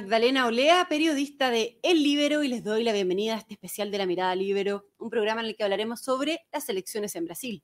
Magdalena 0.00 0.46
Olea, 0.46 0.86
periodista 0.88 1.50
de 1.50 1.78
El 1.82 2.02
Libero, 2.02 2.42
y 2.42 2.48
les 2.48 2.64
doy 2.64 2.84
la 2.84 2.94
bienvenida 2.94 3.34
a 3.34 3.36
este 3.36 3.52
especial 3.52 3.90
de 3.90 3.98
la 3.98 4.06
Mirada 4.06 4.34
Libero, 4.34 4.86
un 4.96 5.10
programa 5.10 5.42
en 5.42 5.48
el 5.48 5.56
que 5.56 5.62
hablaremos 5.62 6.00
sobre 6.00 6.40
las 6.50 6.66
elecciones 6.70 7.14
en 7.16 7.26
Brasil. 7.26 7.62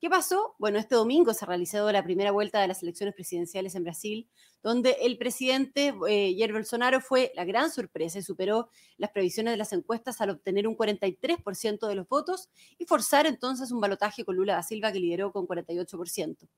¿Qué 0.00 0.08
pasó? 0.08 0.54
Bueno, 0.60 0.78
este 0.78 0.94
domingo 0.94 1.34
se 1.34 1.44
realizó 1.44 1.90
la 1.90 2.04
primera 2.04 2.30
vuelta 2.30 2.60
de 2.60 2.68
las 2.68 2.84
elecciones 2.84 3.16
presidenciales 3.16 3.74
en 3.74 3.82
Brasil, 3.82 4.30
donde 4.62 4.96
el 5.02 5.18
presidente 5.18 5.92
eh, 6.08 6.36
Jair 6.38 6.52
Bolsonaro 6.52 7.00
fue 7.00 7.32
la 7.34 7.44
gran 7.44 7.68
sorpresa 7.72 8.20
y 8.20 8.22
superó 8.22 8.68
las 8.96 9.10
previsiones 9.10 9.52
de 9.52 9.56
las 9.56 9.72
encuestas 9.72 10.20
al 10.20 10.30
obtener 10.30 10.68
un 10.68 10.76
43% 10.76 11.88
de 11.88 11.94
los 11.96 12.06
votos 12.06 12.48
y 12.78 12.84
forzar 12.84 13.26
entonces 13.26 13.72
un 13.72 13.80
balotaje 13.80 14.24
con 14.24 14.36
Lula 14.36 14.54
da 14.54 14.62
Silva 14.62 14.92
que 14.92 15.00
lideró 15.00 15.32
con 15.32 15.48
48% 15.48 16.48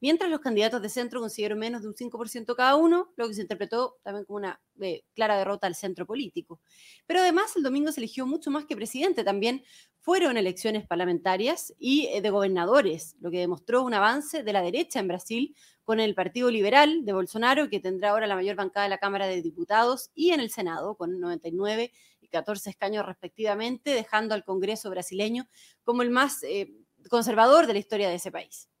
mientras 0.00 0.30
los 0.30 0.40
candidatos 0.40 0.82
de 0.82 0.88
centro 0.88 1.20
consiguieron 1.20 1.58
menos 1.58 1.82
de 1.82 1.88
un 1.88 1.94
5% 1.94 2.54
cada 2.54 2.76
uno, 2.76 3.12
lo 3.16 3.28
que 3.28 3.34
se 3.34 3.42
interpretó 3.42 3.98
también 4.02 4.24
como 4.24 4.38
una 4.38 4.60
eh, 4.80 5.04
clara 5.14 5.36
derrota 5.36 5.66
al 5.66 5.74
centro 5.74 6.06
político. 6.06 6.60
Pero 7.06 7.20
además 7.20 7.56
el 7.56 7.62
domingo 7.62 7.92
se 7.92 8.00
eligió 8.00 8.26
mucho 8.26 8.50
más 8.50 8.64
que 8.64 8.76
presidente, 8.76 9.24
también 9.24 9.62
fueron 10.02 10.36
elecciones 10.36 10.84
parlamentarias 10.86 11.72
y 11.78 12.06
eh, 12.06 12.20
de 12.20 12.30
gobernadores, 12.30 13.16
lo 13.20 13.30
que 13.30 13.38
demostró 13.38 13.82
un 13.82 13.94
avance 13.94 14.42
de 14.42 14.52
la 14.52 14.60
derecha 14.60 14.98
en 14.98 15.08
Brasil 15.08 15.56
con 15.84 16.00
el 16.00 16.14
Partido 16.14 16.50
Liberal 16.50 17.04
de 17.04 17.12
Bolsonaro, 17.12 17.68
que 17.68 17.80
tendrá 17.80 18.10
ahora 18.10 18.26
la 18.26 18.34
mayor 18.34 18.56
bancada 18.56 18.84
de 18.84 18.90
la 18.90 18.98
Cámara 18.98 19.26
de 19.26 19.42
Diputados 19.42 20.10
y 20.14 20.30
en 20.30 20.40
el 20.40 20.50
Senado, 20.50 20.96
con 20.96 21.20
99 21.20 21.92
y 22.20 22.28
14 22.28 22.70
escaños 22.70 23.06
respectivamente, 23.06 23.90
dejando 23.90 24.34
al 24.34 24.44
Congreso 24.44 24.90
brasileño 24.90 25.46
como 25.84 26.02
el 26.02 26.10
más 26.10 26.42
eh, 26.42 26.72
conservador 27.08 27.66
de 27.66 27.74
la 27.74 27.78
historia 27.78 28.08
de 28.08 28.16
ese 28.16 28.32
país. 28.32 28.71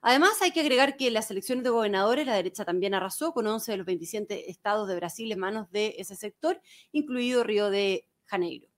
Además, 0.00 0.40
hay 0.42 0.52
que 0.52 0.60
agregar 0.60 0.96
que 0.96 1.08
en 1.08 1.14
las 1.14 1.30
elecciones 1.30 1.64
de 1.64 1.70
gobernadores 1.70 2.26
la 2.26 2.34
derecha 2.34 2.64
también 2.64 2.94
arrasó 2.94 3.32
con 3.32 3.46
11 3.46 3.72
de 3.72 3.78
los 3.78 3.86
27 3.86 4.50
estados 4.50 4.88
de 4.88 4.96
Brasil 4.96 5.30
en 5.32 5.38
manos 5.40 5.70
de 5.70 5.96
ese 5.98 6.14
sector, 6.14 6.60
incluido 6.92 7.42
Río 7.42 7.70
de 7.70 8.08
Janeiro. 8.24 8.68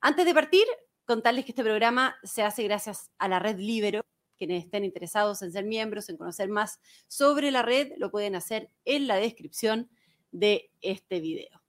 Antes 0.00 0.26
de 0.26 0.34
partir, 0.34 0.64
contarles 1.06 1.44
que 1.44 1.52
este 1.52 1.64
programa 1.64 2.16
se 2.22 2.42
hace 2.42 2.62
gracias 2.62 3.10
a 3.18 3.28
la 3.28 3.38
red 3.38 3.58
Libero. 3.58 4.02
Quienes 4.36 4.64
estén 4.64 4.84
interesados 4.84 5.42
en 5.42 5.52
ser 5.52 5.64
miembros, 5.64 6.08
en 6.08 6.16
conocer 6.16 6.48
más 6.48 6.78
sobre 7.08 7.50
la 7.50 7.62
red, 7.62 7.92
lo 7.96 8.10
pueden 8.10 8.34
hacer 8.34 8.70
en 8.84 9.06
la 9.06 9.16
descripción 9.16 9.90
de 10.30 10.70
este 10.80 11.20
video. 11.20 11.62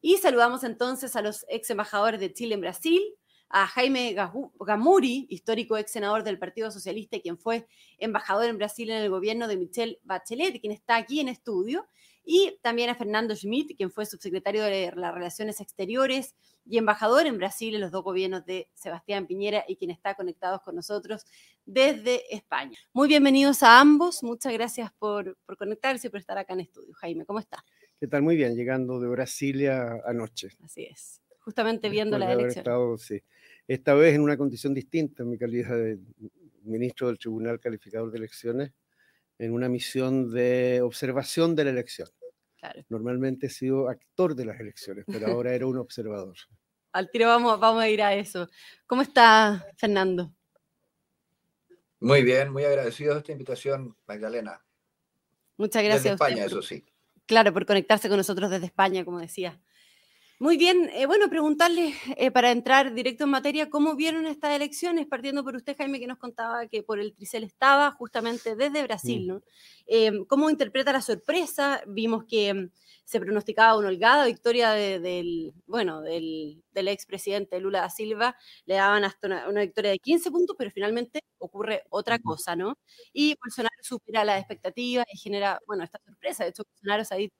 Y 0.00 0.16
saludamos 0.16 0.64
entonces 0.64 1.16
a 1.16 1.22
los 1.22 1.46
ex 1.48 1.70
embajadores 1.70 2.20
de 2.20 2.32
Chile 2.32 2.54
en 2.54 2.60
Brasil, 2.60 3.02
a 3.52 3.66
Jaime 3.66 4.14
Gamuri, 4.14 5.26
histórico 5.28 5.76
ex 5.76 5.92
senador 5.92 6.24
del 6.24 6.38
Partido 6.38 6.70
Socialista 6.70 7.16
y 7.16 7.20
quien 7.20 7.38
fue 7.38 7.66
embajador 7.98 8.46
en 8.46 8.56
Brasil 8.56 8.90
en 8.90 9.02
el 9.02 9.10
gobierno 9.10 9.46
de 9.46 9.58
Michelle 9.58 10.00
Bachelet, 10.04 10.58
quien 10.58 10.72
está 10.72 10.96
aquí 10.96 11.20
en 11.20 11.28
estudio, 11.28 11.86
y 12.24 12.58
también 12.62 12.88
a 12.88 12.94
Fernando 12.94 13.34
Schmidt, 13.34 13.76
quien 13.76 13.90
fue 13.90 14.06
subsecretario 14.06 14.62
de 14.62 14.92
las 14.94 15.12
Relaciones 15.12 15.60
Exteriores 15.60 16.34
y 16.64 16.78
embajador 16.78 17.26
en 17.26 17.36
Brasil 17.36 17.74
en 17.74 17.80
los 17.80 17.90
dos 17.90 18.04
gobiernos 18.04 18.44
de 18.46 18.70
Sebastián 18.74 19.26
Piñera 19.26 19.64
y 19.66 19.76
quien 19.76 19.90
está 19.90 20.14
conectado 20.14 20.62
con 20.64 20.76
nosotros 20.76 21.26
desde 21.66 22.34
España. 22.34 22.78
Muy 22.92 23.08
bienvenidos 23.08 23.62
a 23.62 23.80
ambos, 23.80 24.22
muchas 24.22 24.52
gracias 24.52 24.92
por, 24.98 25.36
conectarse 25.58 26.06
y 26.06 26.10
por 26.10 26.20
estar 26.20 26.38
acá 26.38 26.54
en 26.54 26.60
estudio. 26.60 26.94
Jaime, 26.94 27.26
¿cómo 27.26 27.38
está? 27.38 27.64
¿Qué 27.98 28.06
tal? 28.06 28.22
Muy 28.22 28.36
bien, 28.36 28.54
llegando 28.54 28.98
de 29.00 29.08
Brasilia 29.08 30.00
anoche. 30.06 30.50
Así 30.62 30.84
es, 30.84 31.21
justamente 31.42 31.88
viendo 31.88 32.18
la 32.18 32.32
elección. 32.32 32.98
sí 32.98 33.22
esta 33.68 33.94
vez 33.94 34.14
en 34.14 34.22
una 34.22 34.36
condición 34.36 34.74
distinta, 34.74 35.22
en 35.22 35.30
mi 35.30 35.38
calidad 35.38 35.76
de 35.76 35.98
ministro 36.64 37.08
del 37.08 37.18
Tribunal 37.18 37.60
Calificador 37.60 38.10
de 38.10 38.18
Elecciones, 38.18 38.72
en 39.38 39.52
una 39.52 39.68
misión 39.68 40.30
de 40.30 40.80
observación 40.82 41.56
de 41.56 41.64
la 41.64 41.70
elección. 41.70 42.08
Normalmente 42.88 43.46
he 43.46 43.50
sido 43.50 43.88
actor 43.88 44.36
de 44.36 44.44
las 44.44 44.60
elecciones, 44.60 45.04
pero 45.06 45.26
ahora 45.26 45.52
era 45.52 45.66
un 45.66 45.78
observador. 45.78 46.36
Al 46.92 47.10
tiro 47.10 47.26
vamos, 47.26 47.58
vamos 47.58 47.82
a 47.82 47.88
ir 47.88 48.02
a 48.02 48.14
eso. 48.14 48.48
¿Cómo 48.86 49.00
está 49.00 49.66
Fernando? 49.76 50.30
Muy 52.00 52.22
bien, 52.22 52.52
muy 52.52 52.64
agradecido 52.64 53.14
de 53.14 53.20
esta 53.20 53.32
invitación, 53.32 53.96
Magdalena. 54.06 54.62
Muchas 55.56 55.82
gracias. 55.82 56.04
Desde 56.04 56.14
España, 56.14 56.44
eso 56.44 56.60
sí. 56.60 56.84
Claro, 57.24 57.52
por 57.54 57.64
conectarse 57.64 58.08
con 58.08 58.18
nosotros 58.18 58.50
desde 58.50 58.66
España, 58.66 59.04
como 59.04 59.20
decía. 59.20 59.58
Muy 60.42 60.56
bien, 60.56 60.90
eh, 60.92 61.06
bueno, 61.06 61.28
preguntarle 61.30 61.94
eh, 62.16 62.32
para 62.32 62.50
entrar 62.50 62.94
directo 62.94 63.22
en 63.22 63.30
materia, 63.30 63.70
¿cómo 63.70 63.94
vieron 63.94 64.26
estas 64.26 64.50
elecciones? 64.56 65.06
Partiendo 65.06 65.44
por 65.44 65.54
usted, 65.54 65.76
Jaime, 65.76 66.00
que 66.00 66.08
nos 66.08 66.18
contaba 66.18 66.66
que 66.66 66.82
por 66.82 66.98
el 66.98 67.14
Tricel 67.14 67.44
estaba 67.44 67.92
justamente 67.92 68.56
desde 68.56 68.82
Brasil, 68.82 69.28
¿no? 69.28 69.42
Em, 69.86 70.24
¿Cómo 70.24 70.50
interpreta 70.50 70.92
la 70.92 71.00
sorpresa? 71.00 71.84
Vimos 71.86 72.24
que 72.24 72.48
em, 72.48 72.70
se 73.04 73.20
pronosticaba 73.20 73.78
una 73.78 73.86
holgada 73.86 74.26
victoria 74.26 74.72
del, 74.72 75.54
bueno, 75.66 76.00
del, 76.00 76.60
del 76.72 76.88
expresidente 76.88 77.60
Lula 77.60 77.82
da 77.82 77.90
Silva, 77.90 78.36
le 78.66 78.74
daban 78.74 79.04
hasta 79.04 79.28
una, 79.28 79.60
victoria 79.60 79.92
de 79.92 80.00
15 80.00 80.32
puntos, 80.32 80.56
pero 80.58 80.72
finalmente 80.72 81.20
ocurre 81.38 81.84
otra 81.88 82.18
cosa, 82.18 82.56
¿no? 82.56 82.78
Y 83.12 83.36
Bolsonaro 83.40 83.76
supera 83.82 84.24
las 84.24 84.40
expectativas 84.40 85.06
y 85.12 85.18
genera, 85.18 85.60
bueno, 85.68 85.84
esta 85.84 86.00
sorpresa. 86.04 86.42
De 86.42 86.50
hecho, 86.50 86.64
Bolsonaro 86.68 87.04
se 87.04 87.14
ha 87.14 87.18
dicho, 87.18 87.36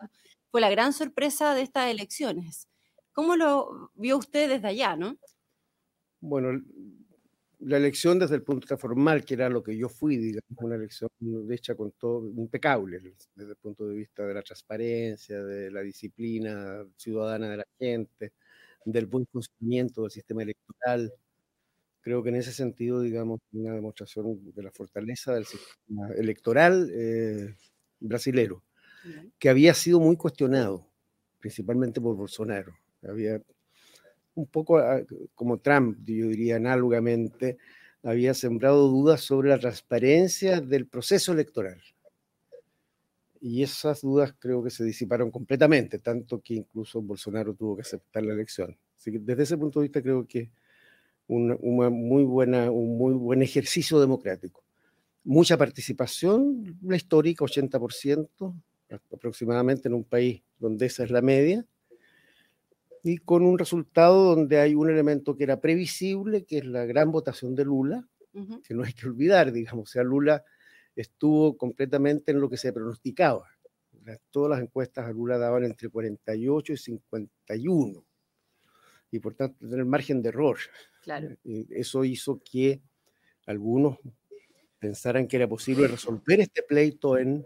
fue 0.52 0.60
la 0.60 0.70
gran 0.70 0.92
sorpresa 0.92 1.52
de 1.56 1.62
estas 1.62 1.90
elecciones. 1.90 2.68
¿Cómo 3.12 3.36
lo 3.36 3.90
vio 3.94 4.18
usted 4.18 4.48
desde 4.48 4.68
allá, 4.68 4.96
no? 4.96 5.16
Bueno, 6.20 6.62
la 7.64 7.76
elección 7.76 8.18
desde 8.18 8.34
el 8.36 8.42
punto 8.42 8.60
de 8.60 8.64
vista 8.64 8.76
formal, 8.76 9.24
que 9.24 9.34
era 9.34 9.48
lo 9.48 9.62
que 9.62 9.76
yo 9.76 9.88
fui, 9.88 10.16
digamos, 10.16 10.58
una 10.58 10.76
elección 10.76 11.10
hecha 11.50 11.74
con 11.74 11.92
todo 11.92 12.26
impecable, 12.26 13.00
desde 13.34 13.50
el 13.50 13.56
punto 13.56 13.86
de 13.86 13.94
vista 13.96 14.26
de 14.26 14.34
la 14.34 14.42
transparencia, 14.42 15.42
de 15.42 15.70
la 15.70 15.80
disciplina 15.82 16.84
ciudadana 16.96 17.50
de 17.50 17.56
la 17.58 17.66
gente, 17.78 18.32
del 18.84 19.06
buen 19.06 19.26
funcionamiento 19.26 20.02
del 20.02 20.10
sistema 20.10 20.42
electoral. 20.42 21.12
Creo 22.00 22.22
que 22.22 22.30
en 22.30 22.36
ese 22.36 22.52
sentido, 22.52 23.00
digamos, 23.00 23.40
una 23.52 23.74
demostración 23.74 24.52
de 24.52 24.62
la 24.62 24.72
fortaleza 24.72 25.34
del 25.34 25.46
sistema 25.46 26.08
electoral 26.16 26.90
eh, 26.92 27.54
brasilero, 28.00 28.64
que 29.38 29.48
había 29.48 29.74
sido 29.74 30.00
muy 30.00 30.16
cuestionado, 30.16 30.88
principalmente 31.40 32.00
por 32.00 32.16
Bolsonaro. 32.16 32.74
Había 33.02 33.40
un 34.34 34.46
poco 34.46 34.78
ah, 34.78 35.02
como 35.34 35.58
Trump, 35.58 35.98
yo 36.04 36.28
diría 36.28 36.56
análogamente, 36.56 37.58
había 38.02 38.34
sembrado 38.34 38.88
dudas 38.88 39.20
sobre 39.20 39.50
la 39.50 39.58
transparencia 39.58 40.60
del 40.60 40.86
proceso 40.86 41.32
electoral. 41.32 41.80
Y 43.40 43.62
esas 43.62 44.02
dudas 44.02 44.34
creo 44.38 44.62
que 44.62 44.70
se 44.70 44.84
disiparon 44.84 45.30
completamente, 45.30 45.98
tanto 45.98 46.40
que 46.40 46.54
incluso 46.54 47.02
Bolsonaro 47.02 47.54
tuvo 47.54 47.76
que 47.76 47.82
aceptar 47.82 48.22
la 48.22 48.34
elección. 48.34 48.76
Así 48.96 49.10
que 49.10 49.18
desde 49.18 49.42
ese 49.42 49.58
punto 49.58 49.80
de 49.80 49.86
vista 49.86 50.00
creo 50.00 50.26
que 50.26 50.50
una, 51.26 51.56
muy 51.90 52.24
buena, 52.24 52.70
un 52.70 52.98
muy 52.98 53.14
buen 53.14 53.42
ejercicio 53.42 54.00
democrático. 54.00 54.62
Mucha 55.24 55.56
participación, 55.56 56.78
la 56.82 56.96
histórica, 56.96 57.44
80% 57.44 58.54
aproximadamente 59.12 59.88
en 59.88 59.94
un 59.94 60.04
país 60.04 60.42
donde 60.58 60.86
esa 60.86 61.04
es 61.04 61.10
la 61.10 61.22
media, 61.22 61.64
y 63.02 63.18
con 63.18 63.44
un 63.44 63.58
resultado 63.58 64.34
donde 64.34 64.60
hay 64.60 64.74
un 64.74 64.88
elemento 64.88 65.36
que 65.36 65.44
era 65.44 65.60
previsible, 65.60 66.44
que 66.44 66.58
es 66.58 66.66
la 66.66 66.84
gran 66.84 67.10
votación 67.10 67.54
de 67.54 67.64
Lula, 67.64 68.08
que 68.64 68.74
no 68.74 68.84
hay 68.84 68.92
que 68.92 69.06
olvidar, 69.06 69.52
digamos, 69.52 69.90
o 69.90 69.92
sea, 69.92 70.02
Lula 70.02 70.44
estuvo 70.94 71.56
completamente 71.56 72.32
en 72.32 72.40
lo 72.40 72.48
que 72.48 72.56
se 72.56 72.72
pronosticaba. 72.72 73.48
Todas 74.30 74.50
las 74.50 74.60
encuestas 74.60 75.06
a 75.06 75.12
Lula 75.12 75.38
daban 75.38 75.64
entre 75.64 75.88
48 75.88 76.72
y 76.72 76.76
51, 76.76 78.06
y 79.10 79.18
por 79.18 79.34
tanto 79.34 79.68
tener 79.68 79.84
margen 79.84 80.22
de 80.22 80.30
error. 80.30 80.58
Claro. 81.02 81.36
Eso 81.44 82.04
hizo 82.04 82.40
que 82.42 82.80
algunos 83.46 83.98
pensaran 84.78 85.28
que 85.28 85.36
era 85.36 85.48
posible 85.48 85.88
resolver 85.88 86.40
este 86.40 86.62
pleito 86.62 87.18
en 87.18 87.44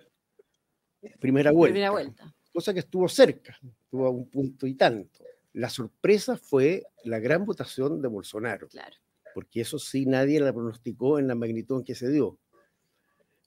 primera 1.18 1.50
vuelta. 1.50 1.72
Primera 1.72 1.90
vuelta. 1.90 2.34
Cosa 2.52 2.72
que 2.72 2.80
estuvo 2.80 3.08
cerca, 3.08 3.58
estuvo 3.82 4.06
a 4.06 4.10
un 4.10 4.30
punto 4.30 4.66
y 4.66 4.74
tanto. 4.74 5.24
La 5.56 5.70
sorpresa 5.70 6.36
fue 6.36 6.84
la 7.02 7.18
gran 7.18 7.46
votación 7.46 8.02
de 8.02 8.08
Bolsonaro, 8.08 8.68
claro. 8.68 8.94
porque 9.34 9.62
eso 9.62 9.78
sí 9.78 10.04
nadie 10.04 10.38
la 10.38 10.52
pronosticó 10.52 11.18
en 11.18 11.26
la 11.26 11.34
magnitud 11.34 11.78
en 11.78 11.84
que 11.84 11.94
se 11.94 12.10
dio. 12.10 12.38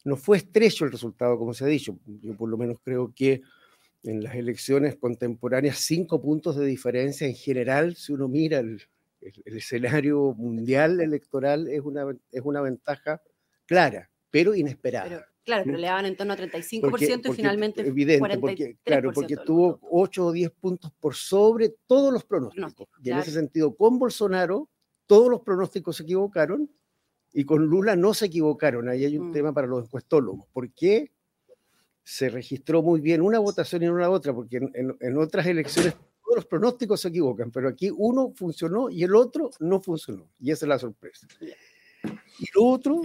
No 0.05 0.15
fue 0.17 0.37
estrecho 0.37 0.85
el 0.85 0.91
resultado, 0.91 1.37
como 1.37 1.53
se 1.53 1.65
ha 1.65 1.67
dicho. 1.67 1.99
Yo 2.07 2.35
por 2.35 2.49
lo 2.49 2.57
menos 2.57 2.79
creo 2.83 3.13
que 3.15 3.43
en 4.01 4.23
las 4.23 4.33
elecciones 4.33 4.95
contemporáneas, 4.95 5.77
cinco 5.77 6.19
puntos 6.19 6.55
de 6.55 6.65
diferencia 6.65 7.27
en 7.27 7.35
general, 7.35 7.95
si 7.95 8.11
uno 8.11 8.27
mira 8.27 8.57
el, 8.57 8.81
escenario 9.45 10.33
mundial 10.33 11.01
electoral, 11.01 11.67
es 11.67 11.81
una, 11.81 12.07
es 12.31 12.41
una 12.43 12.61
ventaja 12.61 13.21
clara, 13.67 14.09
pero 14.31 14.55
inesperada. 14.55 15.27
Claro, 15.49 15.63
pero 15.65 15.77
le 15.79 15.87
daban 15.87 16.05
en 16.05 16.15
torno 16.15 16.33
a 16.33 16.37
35% 16.37 17.31
y 17.31 17.33
finalmente 17.33 17.81
evidente, 17.81 18.37
porque, 18.37 18.77
claro, 18.83 19.11
porque 19.11 19.35
tuvo 19.37 19.79
8 19.81 20.25
o 20.27 20.31
10 20.31 20.51
puntos 20.51 20.91
por 20.99 21.15
sobre 21.15 21.73
todos 21.87 22.13
los 22.13 22.23
pronósticos. 22.23 22.87
y 23.03 23.09
en 23.09 23.17
ese 23.17 23.31
sentido, 23.31 23.75
con 23.75 23.97
Bolsonaro, 23.97 24.69
todos 25.07 25.29
los 25.29 25.41
pronósticos 25.41 25.97
se 25.97 26.03
equivocaron 26.03 26.69
y 27.33 27.45
con 27.45 27.65
Lula 27.65 27.95
no 27.95 28.13
se 28.13 28.27
equivocaron. 28.27 28.89
Ahí 28.89 29.05
hay 29.05 29.17
un 29.17 29.29
mm. 29.29 29.33
tema 29.33 29.51
para 29.51 29.65
los 29.65 29.85
encuestólogos. 29.85 30.45
¿Por 30.53 30.71
qué 30.71 31.11
se 32.03 32.29
registró 32.29 32.81
muy 32.81 33.01
bien 33.01 33.21
una 33.21 33.39
votación 33.39 33.83
y 33.83 33.85
no 33.85 33.97
la 33.97 34.09
otra, 34.09 34.33
porque 34.33 34.57
en, 34.57 35.17
otras 35.17 35.45
elecciones 35.45 35.93
todos 35.93 36.37
los 36.37 36.45
pronósticos 36.45 37.01
se 37.01 37.07
equivocan, 37.07 37.51
pero 37.51 37.69
aquí 37.69 37.91
uno 37.95 38.33
funcionó 38.35 38.89
y 38.89 39.03
el 39.03 39.15
otro 39.15 39.51
no 39.59 39.79
funcionó, 39.79 40.27
y 40.39 40.51
esa 40.51 40.65
es 40.65 40.69
la 40.69 40.79
sorpresa. 40.79 41.27
Y 42.39 42.45
lo 42.55 42.65
otro, 42.65 43.01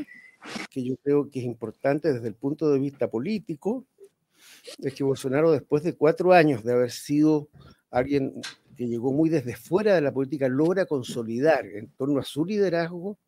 que 0.70 0.84
yo 0.84 0.96
creo 1.02 1.30
que 1.30 1.40
es 1.40 1.44
importante 1.44 2.12
desde 2.12 2.28
el 2.28 2.34
punto 2.34 2.70
de 2.70 2.78
vista 2.78 3.10
político, 3.10 3.86
es 4.78 4.94
que 4.94 5.04
Bolsonaro, 5.04 5.52
después 5.52 5.82
de 5.82 5.94
cuatro 5.94 6.32
años 6.32 6.64
de 6.64 6.72
haber 6.72 6.90
sido 6.90 7.48
alguien 7.90 8.40
que 8.76 8.86
llegó 8.86 9.12
muy 9.12 9.30
desde 9.30 9.56
fuera 9.56 9.94
de 9.94 10.00
la 10.00 10.12
política, 10.12 10.48
logra 10.48 10.86
consolidar 10.86 11.66
en 11.66 11.88
torno 11.92 12.18
a 12.18 12.24
su 12.24 12.44
liderazgo 12.44 13.18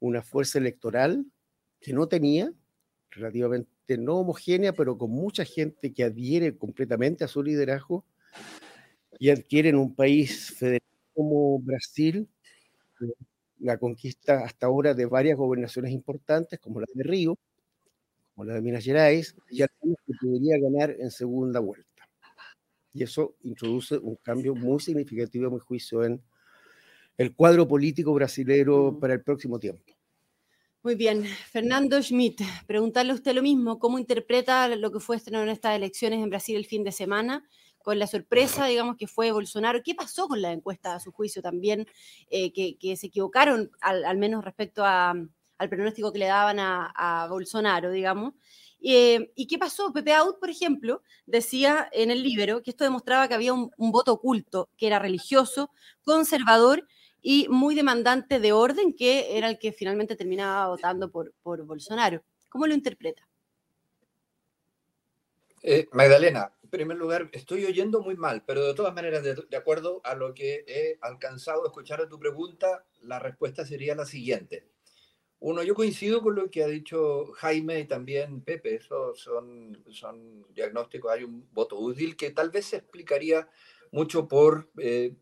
una 0.00 0.22
fuerza 0.22 0.58
electoral 0.58 1.24
que 1.80 1.92
no 1.92 2.08
tenía, 2.08 2.52
relativamente 3.10 3.98
no 3.98 4.18
homogénea, 4.18 4.72
pero 4.72 4.98
con 4.98 5.10
mucha 5.10 5.44
gente 5.44 5.92
que 5.92 6.04
adhiere 6.04 6.56
completamente 6.56 7.24
a 7.24 7.28
su 7.28 7.42
liderazgo 7.42 8.04
y 9.18 9.30
adquiere 9.30 9.70
en 9.70 9.76
un 9.76 9.94
país 9.94 10.50
federal 10.56 10.80
como 11.14 11.58
Brasil 11.60 12.28
la 13.60 13.78
conquista 13.78 14.44
hasta 14.44 14.66
ahora 14.66 14.94
de 14.94 15.06
varias 15.06 15.36
gobernaciones 15.36 15.92
importantes, 15.92 16.58
como 16.58 16.80
la 16.80 16.86
de 16.92 17.02
Río, 17.02 17.38
como 18.34 18.46
la 18.46 18.54
de 18.54 18.62
Minas 18.62 18.84
Gerais, 18.84 19.36
y 19.48 19.62
algunos 19.62 19.98
que 20.06 20.12
podría 20.20 20.58
ganar 20.58 20.96
en 20.98 21.10
segunda 21.10 21.60
vuelta. 21.60 22.08
Y 22.92 23.02
eso 23.02 23.36
introduce 23.42 23.96
un 23.98 24.16
cambio 24.16 24.54
muy 24.54 24.80
significativo, 24.80 25.46
a 25.46 25.50
mi 25.50 25.58
juicio, 25.60 26.02
en 26.04 26.20
el 27.16 27.34
cuadro 27.34 27.68
político 27.68 28.12
brasilero 28.14 28.98
para 28.98 29.14
el 29.14 29.22
próximo 29.22 29.58
tiempo. 29.58 29.92
Muy 30.82 30.94
bien. 30.94 31.24
Fernando 31.24 32.02
Schmidt, 32.02 32.40
preguntarle 32.66 33.12
a 33.12 33.14
usted 33.14 33.34
lo 33.34 33.42
mismo, 33.42 33.78
¿cómo 33.78 33.98
interpreta 33.98 34.66
lo 34.74 34.90
que 34.90 34.98
fue 34.98 35.16
estas 35.16 35.76
elecciones 35.76 36.22
en 36.22 36.30
Brasil 36.30 36.56
el 36.56 36.64
fin 36.64 36.82
de 36.82 36.92
semana? 36.92 37.46
Con 37.90 37.98
la 37.98 38.06
sorpresa, 38.06 38.66
digamos, 38.66 38.96
que 38.96 39.08
fue 39.08 39.32
Bolsonaro. 39.32 39.82
¿Qué 39.82 39.96
pasó 39.96 40.28
con 40.28 40.40
la 40.40 40.52
encuesta, 40.52 40.94
a 40.94 41.00
su 41.00 41.10
juicio, 41.10 41.42
también? 41.42 41.88
Eh, 42.30 42.52
que, 42.52 42.96
se 42.96 43.08
equivocaron, 43.08 43.72
al, 43.80 44.16
menos 44.16 44.44
respecto 44.44 44.84
al 44.84 45.28
pronóstico 45.68 46.12
que 46.12 46.20
le 46.20 46.26
daban 46.26 46.60
a, 46.60 47.26
Bolsonaro, 47.28 47.90
digamos. 47.90 48.34
Eh, 48.80 49.32
¿Y 49.34 49.48
qué 49.48 49.58
pasó? 49.58 49.92
Pepe 49.92 50.14
Out, 50.14 50.38
por 50.38 50.50
ejemplo, 50.50 51.02
decía 51.26 51.88
en 51.90 52.12
el 52.12 52.22
libro 52.22 52.62
que 52.62 52.70
esto 52.70 52.84
demostraba 52.84 53.26
que 53.26 53.34
había 53.34 53.54
un 53.54 53.72
voto 53.76 54.12
oculto, 54.12 54.68
que 54.76 54.86
era 54.86 55.00
religioso, 55.00 55.72
conservador 56.04 56.86
y 57.20 57.48
muy 57.48 57.74
demandante 57.74 58.38
de 58.38 58.52
orden, 58.52 58.92
que 58.92 59.36
era 59.36 59.48
el 59.48 59.58
que 59.58 59.72
finalmente 59.72 60.14
terminaba 60.14 60.68
votando 60.68 61.10
por, 61.10 61.34
por 61.42 61.66
Bolsonaro. 61.66 62.22
¿Cómo 62.48 62.68
lo 62.68 62.74
interpreta? 62.74 63.29
Eh, 65.62 65.88
Magdalena, 65.92 66.52
en 66.62 66.70
primer 66.70 66.96
lugar, 66.96 67.28
estoy 67.32 67.66
oyendo 67.66 68.00
muy 68.00 68.16
mal, 68.16 68.42
pero 68.46 68.64
de 68.64 68.74
todas 68.74 68.94
maneras, 68.94 69.22
de, 69.22 69.56
acuerdo 69.56 70.00
a 70.04 70.14
lo 70.14 70.32
que 70.32 70.64
he 70.66 70.98
alcanzado 71.02 71.64
a 71.64 71.66
escuchar 71.66 72.00
de 72.00 72.06
tu 72.06 72.18
pregunta, 72.18 72.86
la 73.02 73.18
respuesta 73.18 73.66
sería 73.66 73.94
la 73.94 74.06
siguiente. 74.06 74.66
Uno, 75.38 75.62
yo 75.62 75.74
coincido 75.74 76.22
con 76.22 76.34
lo 76.34 76.50
que 76.50 76.62
ha 76.62 76.66
dicho 76.66 77.32
Jaime 77.34 77.80
y 77.80 77.84
también 77.86 78.42
Pepe, 78.42 78.76
esos 78.76 79.20
son, 79.20 79.82
son 79.90 80.46
diagnósticos, 80.54 81.12
hay 81.12 81.24
un 81.24 81.46
voto 81.52 81.78
útil 81.78 82.16
que 82.16 82.30
tal 82.30 82.50
vez 82.50 82.66
se 82.66 82.76
explicaría 82.76 83.48
mucho 83.92 84.28
por 84.28 84.70
eh, 84.78 85.14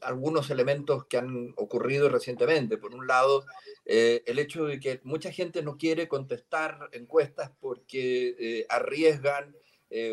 algunos 0.00 0.50
elementos 0.50 1.04
que 1.06 1.18
han 1.18 1.52
ocurrido 1.56 2.08
recientemente. 2.08 2.78
Por 2.78 2.94
un 2.94 3.06
lado, 3.06 3.44
eh, 3.84 4.22
el 4.26 4.38
hecho 4.38 4.64
de 4.64 4.80
que 4.80 5.00
mucha 5.04 5.30
gente 5.32 5.62
no 5.62 5.76
quiere 5.76 6.08
contestar 6.08 6.88
encuestas 6.92 7.50
porque 7.60 8.36
eh, 8.38 8.66
arriesgan 8.68 9.54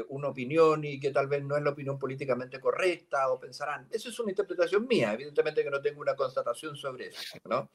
una 0.09 0.29
opinión 0.29 0.83
y 0.83 0.99
que 0.99 1.11
tal 1.11 1.27
vez 1.27 1.43
no 1.43 1.55
es 1.55 1.63
la 1.63 1.69
opinión 1.69 1.99
políticamente 1.99 2.59
correcta 2.59 3.29
o 3.29 3.39
pensarán. 3.39 3.87
Eso 3.91 4.09
es 4.09 4.19
una 4.19 4.31
interpretación 4.31 4.87
mía, 4.87 5.13
evidentemente 5.13 5.63
que 5.63 5.69
no 5.69 5.81
tengo 5.81 6.01
una 6.01 6.15
constatación 6.15 6.75
sobre 6.75 7.07
eso. 7.07 7.37
¿no? 7.45 7.69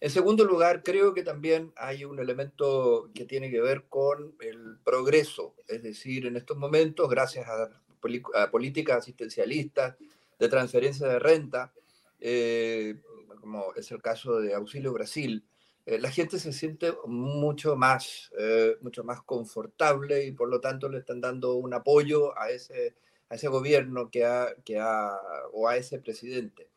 En 0.00 0.10
segundo 0.10 0.44
lugar, 0.44 0.82
creo 0.82 1.14
que 1.14 1.22
también 1.22 1.72
hay 1.76 2.04
un 2.04 2.18
elemento 2.18 3.10
que 3.14 3.24
tiene 3.24 3.50
que 3.50 3.60
ver 3.60 3.84
con 3.88 4.34
el 4.40 4.78
progreso, 4.84 5.54
es 5.66 5.82
decir, 5.82 6.26
en 6.26 6.36
estos 6.36 6.56
momentos, 6.56 7.08
gracias 7.08 7.46
a 7.48 8.50
políticas 8.50 8.98
asistencialistas, 8.98 9.96
de 10.38 10.48
transferencia 10.48 11.06
de 11.06 11.18
renta, 11.18 11.72
eh, 12.20 13.00
como 13.40 13.72
es 13.74 13.90
el 13.92 14.02
caso 14.02 14.40
de 14.40 14.54
Auxilio 14.54 14.92
Brasil, 14.92 15.44
eh, 15.86 15.98
la 15.98 16.10
gente 16.10 16.38
se 16.38 16.52
siente 16.52 16.92
mucho 17.06 17.76
más, 17.76 18.30
eh, 18.38 18.76
mucho 18.80 19.04
más 19.04 19.22
confortable 19.22 20.24
y 20.24 20.32
por 20.32 20.48
lo 20.48 20.60
tanto 20.60 20.88
le 20.88 20.98
están 20.98 21.20
dando 21.20 21.54
un 21.54 21.74
apoyo 21.74 22.38
a 22.38 22.50
ese, 22.50 22.96
a 23.28 23.34
ese 23.34 23.48
gobierno 23.48 24.10
que 24.10 24.24
ha, 24.24 24.54
que 24.64 24.78
ha, 24.78 25.12
o 25.52 25.68
a 25.68 25.76
ese 25.76 25.98
presidente. 25.98 26.68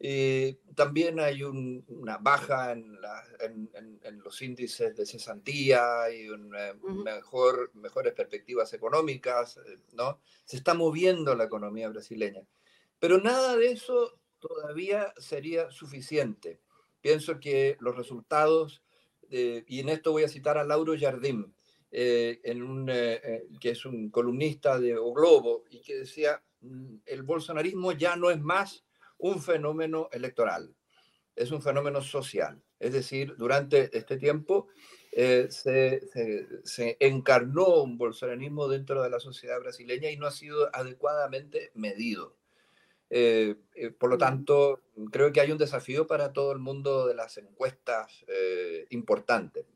Eh, 0.00 0.60
también 0.76 1.18
hay 1.18 1.42
una 1.42 2.18
baja 2.18 2.70
en, 2.72 2.98
los 4.22 4.42
índices 4.42 4.94
de 4.94 5.04
cesantía 5.04 6.08
y 6.10 6.28
mejor, 7.04 7.72
mejores 7.74 8.12
perspectivas 8.12 8.72
económicas, 8.74 9.56
eh, 9.56 9.78
¿no? 9.94 10.20
Se 10.44 10.56
está 10.56 10.74
moviendo 10.74 11.34
la 11.34 11.44
economía 11.44 11.88
brasileña. 11.88 12.42
Pero 13.00 13.18
nada 13.18 13.56
de 13.56 13.72
eso 13.72 14.18
todavía 14.38 15.12
sería 15.18 15.70
suficiente. 15.70 16.60
Pienso 17.00 17.40
que 17.40 17.76
los 17.80 17.96
resultados, 17.96 18.82
y 19.30 19.80
en 19.80 19.88
esto 19.88 20.12
voy 20.12 20.24
a 20.24 20.28
citar 20.28 20.58
a 20.58 20.64
Lauro 20.64 20.94
Jardim, 20.98 21.52
eh, 21.90 22.40
un, 22.56 22.86
que 23.60 23.70
es 23.70 23.86
un 23.86 24.10
columnista 24.10 24.78
de 24.78 24.96
O 24.96 25.12
Globo, 25.12 25.64
y 25.70 25.80
que 25.80 25.96
decía, 25.96 26.42
mm, 26.60 26.96
el 27.06 27.22
bolsonarismo 27.22 27.92
ya 27.92 28.16
no 28.16 28.30
es 28.30 28.40
más 28.40 28.84
un 29.18 29.40
fenómeno 29.40 30.08
electoral, 30.12 30.74
es 31.34 31.50
un 31.50 31.62
fenómeno 31.62 32.02
social. 32.02 32.62
Es 32.78 32.92
decir, 32.92 33.34
durante 33.36 33.96
este 33.96 34.16
tiempo 34.16 34.68
eh, 35.12 35.48
se, 35.50 36.96
encarnó 37.00 37.82
un 37.82 37.98
bolsonarismo 37.98 38.68
dentro 38.68 39.02
de 39.02 39.10
la 39.10 39.18
sociedad 39.18 39.58
brasileña 39.60 40.10
y 40.10 40.16
no 40.16 40.26
ha 40.26 40.30
sido 40.30 40.74
adecuadamente 40.74 41.72
medido. 41.74 42.37
Eh, 43.10 43.56
eh, 43.74 43.90
por 43.90 44.10
lo 44.10 44.18
tanto, 44.18 44.82
creo 45.10 45.32
que 45.32 45.40
hay 45.40 45.50
un 45.50 45.58
desafío 45.58 46.06
para 46.06 46.32
todo 46.32 46.52
el 46.52 46.58
mundo 46.58 47.06
de 47.06 47.14
las 47.14 47.38
encuestas 47.38 48.24
importantes. 48.90 49.66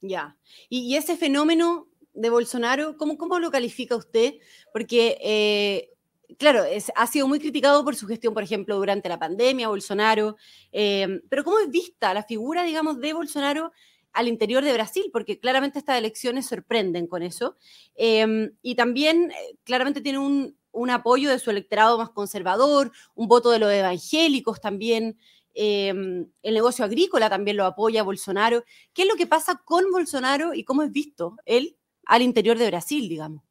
Ya. 0.00 0.36
Y, 0.68 0.96
ese 0.96 1.16
fenómeno 1.16 1.88
de 2.14 2.30
Bolsonaro, 2.30 2.96
¿cómo, 2.96 3.18
cómo 3.18 3.38
lo 3.38 3.50
califica 3.50 3.96
usted? 3.96 4.34
Porque 4.72 5.90
claro, 6.38 6.62
ha 6.94 7.06
sido 7.06 7.28
muy 7.28 7.38
criticado 7.38 7.84
por 7.84 7.96
su 7.96 8.06
gestión, 8.06 8.32
por 8.32 8.42
ejemplo, 8.42 8.76
durante 8.76 9.08
la 9.08 9.18
pandemia, 9.18 9.68
Bolsonaro, 9.68 10.36
pero 10.72 11.44
¿cómo 11.44 11.58
es 11.58 11.70
vista 11.70 12.14
la 12.14 12.22
figura, 12.22 12.62
digamos, 12.62 12.98
de 13.00 13.12
Bolsonaro 13.12 13.72
al 14.12 14.28
interior 14.28 14.64
de 14.64 14.72
Brasil? 14.72 15.10
Porque 15.12 15.38
claramente 15.38 15.78
estas 15.78 15.98
elecciones 15.98 16.46
sorprenden 16.46 17.06
con 17.06 17.22
eso. 17.22 17.56
Y 17.94 18.74
también 18.74 19.32
eh, 19.32 19.58
claramente 19.64 20.00
tiene 20.00 20.18
un, 20.18 20.56
apoyo 20.90 21.30
de 21.30 21.38
su 21.38 21.50
electorado 21.50 21.98
más 21.98 22.10
conservador, 22.10 22.92
un 23.14 23.28
voto 23.28 23.50
de 23.50 23.58
los 23.58 23.72
evangélicos 23.72 24.60
también. 24.60 25.18
Em, 25.52 26.30
el 26.42 26.54
negocio 26.54 26.84
agrícola 26.84 27.28
también 27.28 27.56
lo 27.56 27.64
apoya 27.64 28.02
Bolsonaro. 28.02 28.64
¿Qué 28.94 29.02
es 29.02 29.08
lo 29.08 29.16
que 29.16 29.26
pasa 29.26 29.60
con 29.64 29.90
Bolsonaro 29.90 30.54
y 30.54 30.64
cómo 30.64 30.82
es 30.82 30.92
visto 30.92 31.36
él 31.44 31.76
al 32.06 32.22
interior 32.22 32.56
de 32.56 32.68
Brasil, 32.68 33.08
digamos? 33.08 33.42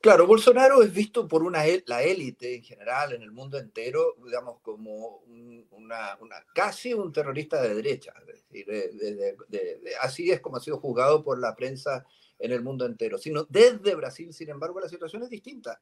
Claro, 0.00 0.26
Bolsonaro 0.26 0.82
es 0.82 0.94
visto 0.94 1.28
por 1.28 1.42
una, 1.42 1.62
la 1.84 2.02
élite 2.02 2.54
en 2.54 2.62
general, 2.62 3.12
en 3.12 3.20
el 3.20 3.32
mundo 3.32 3.58
entero, 3.58 4.16
digamos, 4.24 4.58
como 4.62 5.22
una, 5.72 6.18
casi 6.54 6.94
un 6.94 7.12
terrorista 7.12 7.60
de 7.60 7.74
derecha. 7.74 8.14
así 10.00 10.30
es 10.30 10.40
como 10.40 10.56
ha 10.56 10.60
sido 10.60 10.78
juzgado 10.78 11.22
por 11.22 11.38
la 11.38 11.54
prensa 11.54 12.06
en 12.40 12.52
el 12.52 12.62
mundo 12.62 12.86
entero. 12.86 13.18
Sino 13.18 13.44
desde 13.44 13.94
Brasil, 13.94 14.32
sin 14.32 14.48
embargo, 14.48 14.80
la 14.80 14.88
situación 14.88 15.22
es 15.22 15.30
distinta. 15.30 15.80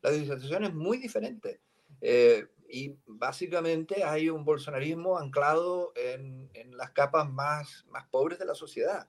La 0.00 0.12
situación 0.12 0.64
es 0.64 0.72
muy 0.72 0.98
diferente. 0.98 1.60
Eh, 2.00 2.46
y 2.68 2.96
básicamente 3.06 4.04
hay 4.04 4.30
un 4.30 4.44
bolsonarismo 4.44 5.18
anclado 5.18 5.92
en, 5.94 6.48
las 6.76 6.90
capas 6.92 7.30
más, 7.30 7.84
más 7.88 8.06
pobres 8.08 8.38
de 8.38 8.44
la 8.44 8.54
sociedad. 8.54 9.08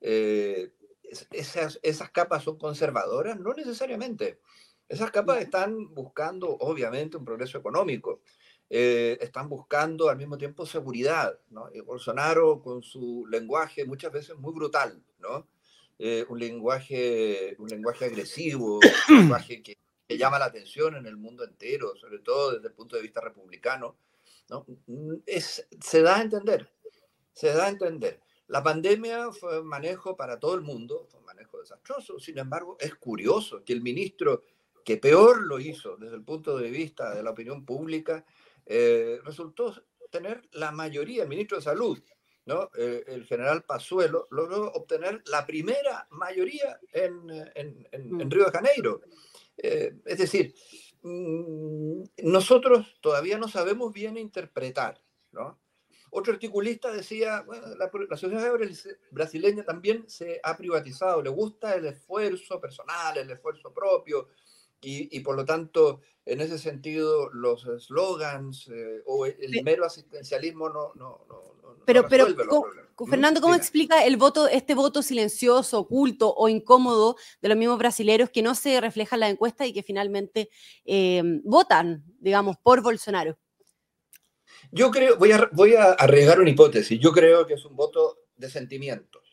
Eh, 0.00 0.72
esas, 1.30 1.78
esas 1.82 2.10
capas 2.10 2.44
son 2.44 2.58
conservadoras? 2.58 3.38
No 3.38 3.52
necesariamente. 3.54 4.40
Esas 4.88 5.10
capas 5.10 5.40
están 5.40 5.94
buscando, 5.94 6.48
obviamente, 6.48 7.16
un 7.16 7.24
progreso 7.24 7.58
económico. 7.58 8.20
Eh, 8.68 9.16
están 9.20 9.48
buscando 9.48 10.08
al 10.08 10.16
mismo 10.16 10.36
tiempo 10.36 10.66
seguridad. 10.66 11.38
¿no? 11.50 11.68
Bolsonaro, 11.84 12.60
con 12.60 12.82
su 12.82 13.26
lenguaje 13.28 13.84
muchas 13.84 14.12
veces 14.12 14.36
muy 14.36 14.52
brutal, 14.52 15.02
¿no? 15.18 15.46
Eh, 15.98 16.26
un, 16.28 16.38
lenguaje, 16.38 17.56
un 17.58 17.68
lenguaje 17.68 18.04
agresivo, 18.04 18.76
un 18.76 18.80
lenguaje 19.16 19.62
que, 19.62 19.78
llama 20.08 20.38
la 20.38 20.44
atención 20.44 20.94
en 20.94 21.06
el 21.06 21.16
mundo 21.16 21.42
entero, 21.42 21.96
sobre 21.96 22.20
todo 22.20 22.52
desde 22.52 22.68
el 22.68 22.74
punto 22.74 22.96
de 22.96 23.02
vista 23.02 23.20
republicano. 23.20 23.96
¿no? 24.48 24.64
Es, 25.26 25.66
se 25.80 26.02
da 26.02 26.18
a 26.18 26.22
entender, 26.22 26.70
se 27.32 27.52
da 27.52 27.66
a 27.66 27.70
entender. 27.70 28.20
La 28.46 28.62
pandemia 28.62 29.32
fue 29.32 29.60
un 29.60 29.66
manejo 29.66 30.16
para 30.16 30.38
todo 30.38 30.54
el 30.54 30.60
mundo, 30.60 31.06
fue 31.10 31.18
un 31.18 31.26
manejo 31.26 31.58
desastroso. 31.58 32.20
Sin 32.20 32.38
embargo, 32.38 32.76
es 32.78 32.94
curioso 32.94 33.64
que 33.64 33.72
el 33.72 33.82
ministro 33.82 34.42
que 34.86 34.98
peor 34.98 35.42
lo 35.42 35.58
hizo 35.58 35.96
desde 35.96 36.14
el 36.14 36.22
punto 36.22 36.56
de 36.56 36.70
vista 36.70 37.12
de 37.12 37.24
la 37.24 37.30
opinión 37.30 37.64
pública, 37.64 38.24
eh, 38.64 39.18
resultó 39.24 39.74
tener 40.12 40.48
la 40.52 40.70
mayoría, 40.70 41.24
el 41.24 41.28
ministro 41.28 41.56
de 41.56 41.64
Salud, 41.64 42.00
¿no? 42.46 42.70
Eh, 42.78 43.04
el 43.08 43.26
general 43.26 43.64
Pazuelo, 43.64 44.28
logró 44.30 44.72
obtener 44.72 45.22
la 45.26 45.44
primera 45.44 46.06
mayoría 46.10 46.78
en, 46.92 47.28
en, 47.54 47.86
en, 47.90 48.12
mm. 48.12 48.30
Río 48.30 48.44
de 48.46 48.52
Janeiro. 48.52 49.00
Eh, 49.58 49.96
es 50.04 50.18
decir, 50.18 50.54
mm, 51.02 52.02
nosotros 52.22 52.98
todavía 53.00 53.36
no 53.36 53.48
sabemos 53.48 53.92
bien 53.92 54.16
interpretar, 54.16 55.02
¿no? 55.32 55.60
Otro 56.10 56.32
articulista 56.32 56.92
decía, 56.92 57.42
bueno, 57.42 57.66
la, 57.76 57.90
la, 58.08 58.16
sociedad 58.16 58.50
brasileña 59.10 59.64
también 59.64 60.08
se 60.08 60.40
ha 60.42 60.56
privatizado, 60.56 61.20
le 61.20 61.30
gusta 61.30 61.74
el 61.74 61.84
esfuerzo 61.86 62.60
personal, 62.60 63.18
el 63.18 63.28
esfuerzo 63.28 63.74
propio, 63.74 64.28
y, 64.80 65.20
por 65.20 65.36
lo 65.36 65.44
tanto, 65.44 66.00
en 66.24 66.40
ese 66.40 66.58
sentido, 66.58 67.30
los 67.30 67.66
slogans 67.78 68.68
eh, 68.68 69.02
o 69.06 69.26
el 69.26 69.62
mero 69.64 69.84
asistencialismo 69.84 70.68
no, 70.68 70.92
no, 70.94 71.24
no, 71.28 71.56
pero, 71.86 72.06
pero 72.08 72.26
Fernando, 73.08 73.40
¿cómo 73.40 73.54
explica 73.54 74.04
el 74.04 74.16
voto, 74.16 74.48
este 74.48 74.74
voto 74.74 75.02
silencioso, 75.02 75.80
oculto 75.80 76.34
o 76.34 76.48
incómodo 76.48 77.16
de 77.40 77.48
los 77.48 77.56
mismos 77.56 77.78
brasileños 77.78 78.30
que 78.30 78.42
no 78.42 78.54
se 78.54 78.80
refleja 78.80 79.16
en 79.16 79.20
la 79.20 79.28
encuesta 79.28 79.66
y 79.66 79.72
que 79.72 79.82
finalmente 79.82 80.50
eh, 80.84 81.22
votan, 81.44 82.04
digamos, 82.18 82.56
por 82.58 82.82
Bolsonaro? 82.82 83.38
Yo 84.72 84.90
creo, 84.90 85.16
voy 85.16 85.32
a, 85.32 85.48
voy 85.52 85.74
a 85.74 85.92
arriesgar 85.92 86.40
una 86.40 86.50
hipótesis, 86.50 86.98
yo 86.98 87.12
creo 87.12 87.46
que 87.46 87.54
es 87.54 87.64
un 87.64 87.76
voto 87.76 88.18
de 88.36 88.50
sentimientos 88.50 89.25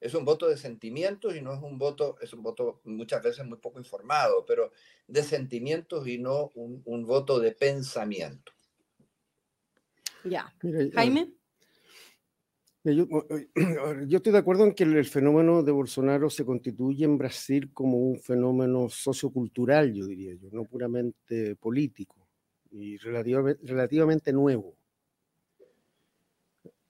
es 0.00 0.14
un 0.14 0.24
voto 0.24 0.48
de 0.48 0.56
sentimientos 0.56 1.34
y 1.36 1.40
no 1.40 1.54
es 1.54 1.62
un 1.62 1.78
voto, 1.78 2.16
es 2.20 2.32
un 2.32 2.42
voto 2.42 2.80
muchas 2.84 3.22
veces 3.22 3.46
muy 3.46 3.58
poco 3.58 3.78
informado, 3.78 4.44
pero 4.46 4.72
de 5.06 5.22
sentimientos 5.22 6.06
y 6.06 6.18
no 6.18 6.52
un, 6.54 7.06
voto 7.06 7.40
de 7.40 7.52
pensamiento. 7.52 8.52
Ya. 10.24 10.52
Jaime. 10.94 11.32
Yo, 12.84 14.18
estoy 14.18 14.32
de 14.32 14.38
acuerdo 14.38 14.64
en 14.64 14.72
que 14.72 14.84
el, 14.84 15.04
fenómeno 15.06 15.64
de 15.64 15.72
Bolsonaro 15.72 16.30
se 16.30 16.44
constituye 16.44 17.04
en 17.04 17.18
Brasil 17.18 17.72
como 17.72 17.98
un 17.98 18.20
fenómeno 18.20 18.88
sociocultural, 18.88 19.92
yo 19.92 20.06
diría 20.06 20.34
yo, 20.34 20.50
no 20.52 20.62
puramente 20.62 21.56
político 21.56 22.28
y 22.70 22.96
relativamente 22.98 24.32
nuevo 24.32 24.75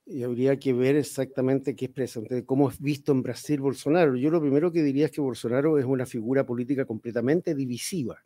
y 0.06 0.22
habría 0.22 0.56
que 0.56 0.72
ver 0.72 0.94
exactamente 0.94 1.74
qué 1.74 1.92
es 1.96 2.18
cómo 2.46 2.70
es 2.70 2.80
visto 2.80 3.10
en 3.10 3.22
Brasil 3.22 3.60
Bolsonaro. 3.60 4.14
Yo 4.16 4.30
lo 4.30 4.40
primero 4.40 4.70
que 4.70 4.82
diría 4.82 5.06
es 5.06 5.10
que 5.10 5.20
Bolsonaro 5.20 5.78
es 5.78 5.84
una 5.84 6.06
figura 6.06 6.46
política 6.46 6.84
completamente 6.84 7.54
divisiva. 7.56 8.24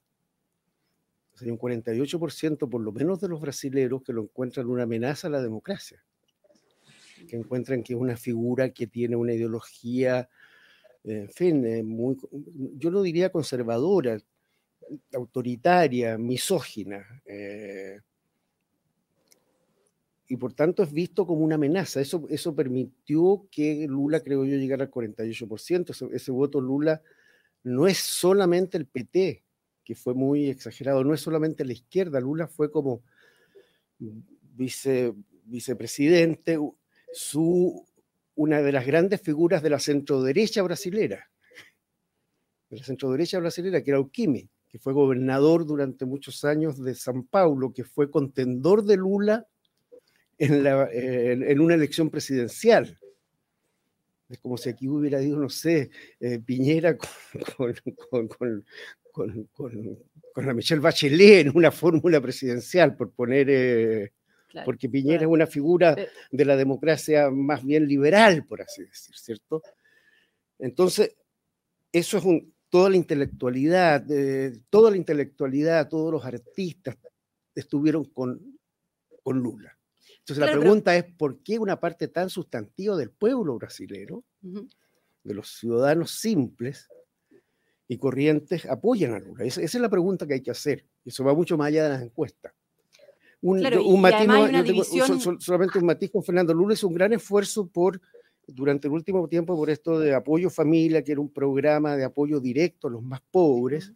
Hay 1.40 1.50
un 1.50 1.58
48% 1.58 2.68
por 2.68 2.82
lo 2.82 2.92
menos 2.92 3.18
de 3.22 3.28
los 3.28 3.40
brasileros 3.40 4.02
que 4.02 4.12
lo 4.12 4.22
encuentran 4.22 4.66
una 4.66 4.82
amenaza 4.82 5.28
a 5.28 5.30
la 5.30 5.40
democracia, 5.40 6.04
que 7.26 7.36
encuentran 7.36 7.82
que 7.82 7.94
es 7.94 7.98
una 7.98 8.18
figura 8.18 8.68
que 8.68 8.86
tiene 8.86 9.16
una 9.16 9.32
ideología, 9.32 10.28
en 11.02 11.30
fin, 11.30 11.64
eh, 11.64 11.82
muy, 11.82 12.18
yo 12.76 12.90
no 12.90 13.00
diría 13.00 13.32
conservadora, 13.32 14.18
autoritaria, 15.14 16.18
misógina. 16.18 17.22
Eh, 17.24 18.00
y 20.30 20.36
por 20.36 20.52
tanto 20.52 20.84
es 20.84 20.92
visto 20.92 21.26
como 21.26 21.44
una 21.44 21.56
amenaza. 21.56 22.00
Eso, 22.00 22.24
eso 22.30 22.54
permitió 22.54 23.48
que 23.50 23.88
Lula, 23.88 24.20
creo 24.20 24.44
yo, 24.44 24.54
llegara 24.54 24.84
al 24.84 24.90
48%. 24.92 25.90
Ese, 25.90 26.08
ese 26.12 26.30
voto 26.30 26.60
Lula 26.60 27.02
no 27.64 27.88
es 27.88 27.98
solamente 27.98 28.78
el 28.78 28.86
PT, 28.86 29.42
que 29.82 29.94
fue 29.96 30.14
muy 30.14 30.48
exagerado, 30.48 31.02
no 31.02 31.14
es 31.14 31.20
solamente 31.20 31.64
la 31.64 31.72
izquierda. 31.72 32.20
Lula 32.20 32.46
fue 32.46 32.70
como 32.70 33.02
vice, 33.98 35.14
vicepresidente, 35.46 36.60
su, 37.12 37.84
una 38.36 38.62
de 38.62 38.70
las 38.70 38.86
grandes 38.86 39.20
figuras 39.20 39.64
de 39.64 39.70
la 39.70 39.80
centroderecha 39.80 40.62
brasilera, 40.62 41.28
de 42.68 42.76
la 42.76 42.84
centroderecha 42.84 43.40
brasilera, 43.40 43.82
que 43.82 43.90
era 43.90 43.98
Uquimi, 43.98 44.48
que 44.68 44.78
fue 44.78 44.92
gobernador 44.92 45.66
durante 45.66 46.04
muchos 46.04 46.44
años 46.44 46.80
de 46.80 46.94
San 46.94 47.24
Paulo, 47.24 47.72
que 47.72 47.82
fue 47.82 48.12
contendor 48.12 48.84
de 48.84 48.96
Lula 48.96 49.48
en, 50.40 51.60
una 51.60 51.74
elección 51.74 52.10
presidencial. 52.10 52.98
Es 54.28 54.38
como 54.38 54.56
si 54.56 54.70
aquí 54.70 54.88
hubiera 54.88 55.20
ido, 55.22 55.38
no 55.38 55.48
sé, 55.48 55.90
eh, 56.20 56.38
Piñera 56.38 56.96
con, 57.56 58.28
con, 58.28 58.64
la 60.36 60.54
Michelle 60.54 60.80
Bachelet 60.80 61.46
en 61.46 61.56
una 61.56 61.70
fórmula 61.70 62.20
presidencial, 62.20 62.96
por 62.96 63.10
poner, 63.10 63.48
eh, 63.50 64.12
porque 64.64 64.88
Piñera 64.88 65.22
es 65.22 65.28
una 65.28 65.46
figura 65.46 65.94
eh. 65.98 66.08
de 66.30 66.44
la 66.44 66.56
democracia 66.56 67.28
más 67.30 67.64
bien 67.64 67.86
liberal, 67.86 68.46
por 68.46 68.62
así 68.62 68.82
decir, 68.82 69.16
¿cierto? 69.16 69.62
Entonces, 70.58 71.16
eso 71.92 72.18
es 72.18 72.24
un, 72.24 72.54
toda 72.68 72.88
la 72.88 72.96
intelectualidad, 72.96 74.06
toda 74.70 74.92
la 74.92 74.96
intelectualidad, 74.96 75.88
todos 75.88 76.12
los 76.12 76.24
artistas 76.24 76.96
estuvieron 77.54 78.04
con, 78.04 78.58
con 79.22 79.38
Lula. 79.40 79.76
Entonces 80.18 80.38
la 80.38 80.52
pregunta 80.52 80.96
es, 80.96 81.04
¿por 81.04 81.42
qué 81.42 81.58
una 81.58 81.78
parte 81.80 82.08
tan 82.08 82.28
sustantiva 82.30 82.96
del 82.96 83.10
pueblo 83.10 83.56
brasileño, 83.56 84.22
de 84.42 85.34
los 85.34 85.58
ciudadanos 85.58 86.12
simples 86.12 86.88
y 87.88 87.98
corrientes, 87.98 88.66
apoyan 88.66 89.14
a 89.14 89.18
Lula? 89.18 89.44
Esa, 89.44 89.62
es 89.62 89.74
la 89.74 89.88
pregunta 89.88 90.26
que 90.26 90.34
hay 90.34 90.42
que 90.42 90.50
hacer. 90.50 90.86
Eso 91.04 91.24
va 91.24 91.34
mucho 91.34 91.56
más 91.56 91.68
allá 91.68 91.84
de 91.84 91.88
las 91.90 92.02
encuestas. 92.02 92.52
Un, 93.42 93.62
solamente 95.40 95.78
un 95.78 95.86
matiz 95.86 96.10
con 96.10 96.22
Fernando 96.22 96.52
Lula 96.52 96.74
es 96.74 96.84
un 96.84 96.92
gran 96.92 97.12
esfuerzo 97.14 97.66
por 97.66 98.00
durante 98.46 98.88
el 98.88 98.94
último 98.94 99.26
tiempo 99.28 99.56
por 99.56 99.70
esto 99.70 99.98
de 99.98 100.14
apoyo 100.14 100.50
familia, 100.50 101.02
que 101.02 101.12
era 101.12 101.20
un 101.20 101.32
programa 101.32 101.96
de 101.96 102.04
apoyo 102.04 102.40
directo 102.40 102.88
a 102.88 102.90
los 102.90 103.02
más 103.02 103.20
pobres. 103.30 103.92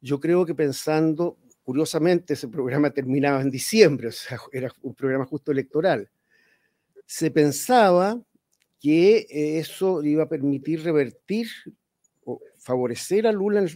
Yo 0.00 0.20
creo 0.20 0.46
que 0.46 0.54
pensando 0.54 1.38
Curiosamente, 1.66 2.34
ese 2.34 2.46
programa 2.46 2.90
terminaba 2.90 3.42
en 3.42 3.50
diciembre, 3.50 4.06
o 4.06 4.12
sea, 4.12 4.38
era 4.52 4.70
un 4.82 4.94
programa 4.94 5.24
justo 5.24 5.50
electoral. 5.50 6.08
Se 7.04 7.32
pensaba 7.32 8.22
que 8.80 9.26
eso 9.58 10.00
iba 10.04 10.22
a 10.22 10.28
permitir 10.28 10.84
revertir 10.84 11.48
o 12.24 12.40
favorecer 12.56 13.26
a 13.26 13.32
Lula, 13.32 13.66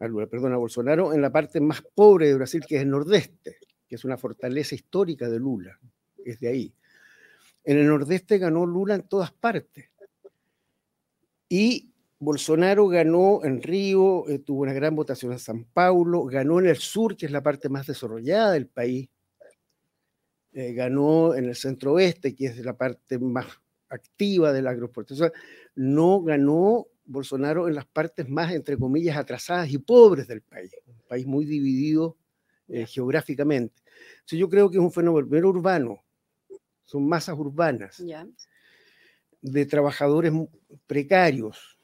Lula, 0.00 0.26
perdón, 0.26 0.54
a 0.54 0.56
Bolsonaro 0.56 1.12
en 1.12 1.20
la 1.20 1.30
parte 1.30 1.60
más 1.60 1.82
pobre 1.82 2.28
de 2.28 2.34
Brasil, 2.36 2.64
que 2.66 2.76
es 2.76 2.82
el 2.82 2.88
nordeste, 2.88 3.58
que 3.86 3.96
es 3.96 4.06
una 4.06 4.16
fortaleza 4.16 4.74
histórica 4.74 5.28
de 5.28 5.38
Lula, 5.38 5.78
es 6.24 6.40
de 6.40 6.48
ahí. 6.48 6.74
En 7.62 7.76
el 7.76 7.86
nordeste 7.86 8.38
ganó 8.38 8.64
Lula 8.64 8.94
en 8.94 9.02
todas 9.02 9.32
partes. 9.32 9.90
Y 11.46 11.92
Bolsonaro 12.20 12.88
ganó 12.88 13.44
en 13.44 13.62
Río, 13.62 14.28
eh, 14.28 14.40
tuvo 14.40 14.62
una 14.62 14.72
gran 14.72 14.96
votación 14.96 15.32
en 15.32 15.38
San 15.38 15.64
Paulo, 15.64 16.24
ganó 16.24 16.58
en 16.58 16.66
el 16.66 16.76
sur, 16.76 17.16
que 17.16 17.26
es 17.26 17.32
la 17.32 17.42
parte 17.42 17.68
más 17.68 17.86
desarrollada 17.86 18.52
del 18.52 18.66
país, 18.66 19.08
eh, 20.52 20.72
ganó 20.72 21.34
en 21.34 21.44
el 21.44 21.54
centro 21.54 21.92
oeste, 21.92 22.34
que 22.34 22.46
es 22.46 22.58
la 22.64 22.76
parte 22.76 23.18
más 23.18 23.46
activa 23.88 24.52
de 24.52 24.62
la 24.62 24.70
agroexportación. 24.70 25.32
No 25.76 26.20
ganó 26.22 26.88
Bolsonaro 27.04 27.68
en 27.68 27.74
las 27.76 27.86
partes 27.86 28.28
más, 28.28 28.52
entre 28.52 28.76
comillas, 28.76 29.16
atrasadas 29.16 29.70
y 29.70 29.78
pobres 29.78 30.26
del 30.26 30.42
país, 30.42 30.72
un 30.86 31.00
país 31.08 31.26
muy 31.26 31.44
dividido 31.44 32.16
eh, 32.66 32.84
geográficamente. 32.86 33.82
Entonces 34.16 34.38
yo 34.38 34.48
creo 34.48 34.70
que 34.70 34.78
es 34.78 34.82
un 34.82 34.92
fenómeno 34.92 35.48
urbano, 35.48 36.04
son 36.84 37.08
masas 37.08 37.38
urbanas, 37.38 38.02
de 39.40 39.66
trabajadores 39.66 40.32
precarios, 40.86 41.77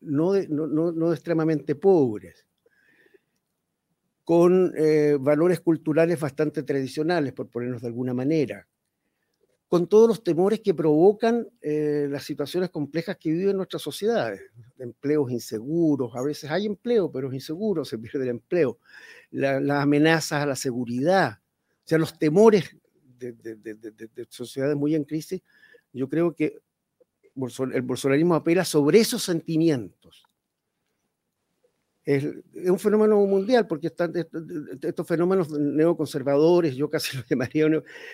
no, 0.00 0.34
no, 0.42 1.12
extremadamente 1.12 1.74
pobres, 1.74 2.46
con 4.24 4.72
eh, 4.76 5.16
valores 5.20 5.60
culturales 5.60 6.20
bastante 6.20 6.62
tradicionales, 6.62 7.32
por 7.32 7.48
ponernos 7.48 7.82
de 7.82 7.88
alguna 7.88 8.14
manera, 8.14 8.66
con 9.68 9.88
todos 9.88 10.06
los 10.06 10.22
temores 10.22 10.60
que 10.60 10.74
provocan 10.74 11.48
eh, 11.62 12.06
las 12.10 12.24
situaciones 12.24 12.70
complejas 12.70 13.16
que 13.16 13.32
viven 13.32 13.56
nuestras 13.56 13.82
sociedades, 13.82 14.42
empleos 14.78 15.30
inseguros, 15.30 16.14
a 16.14 16.22
veces 16.22 16.50
hay 16.50 16.66
empleo, 16.66 17.10
pero 17.10 17.28
es 17.28 17.34
inseguro, 17.34 17.84
se 17.84 17.98
pierde 17.98 18.24
el 18.24 18.30
empleo, 18.30 18.78
las 19.30 19.82
amenazas 19.82 20.42
a 20.42 20.46
la 20.46 20.56
seguridad, 20.56 21.40
o 21.84 21.88
sea, 21.88 21.98
los 21.98 22.18
temores 22.18 22.76
de, 23.18 23.32
de 23.32 24.26
sociedades 24.28 24.76
muy 24.76 24.94
en 24.94 25.04
crisis, 25.04 25.40
yo 25.92 26.08
creo 26.08 26.34
que 26.34 26.60
el 27.34 27.82
bolsonarismo 27.82 28.34
apela 28.34 28.64
sobre 28.64 29.00
esos 29.00 29.22
sentimientos. 29.22 30.24
es, 32.04 32.24
un 32.64 32.78
fenómeno 32.78 33.24
mundial, 33.26 33.66
porque 33.66 33.88
están, 33.88 34.12
estos 34.82 35.06
fenómenos 35.06 35.50
neoconservadores, 35.50 36.74
yo 36.74 36.90
casi 36.90 37.16
los 37.16 37.26
llamaría, 37.26 37.66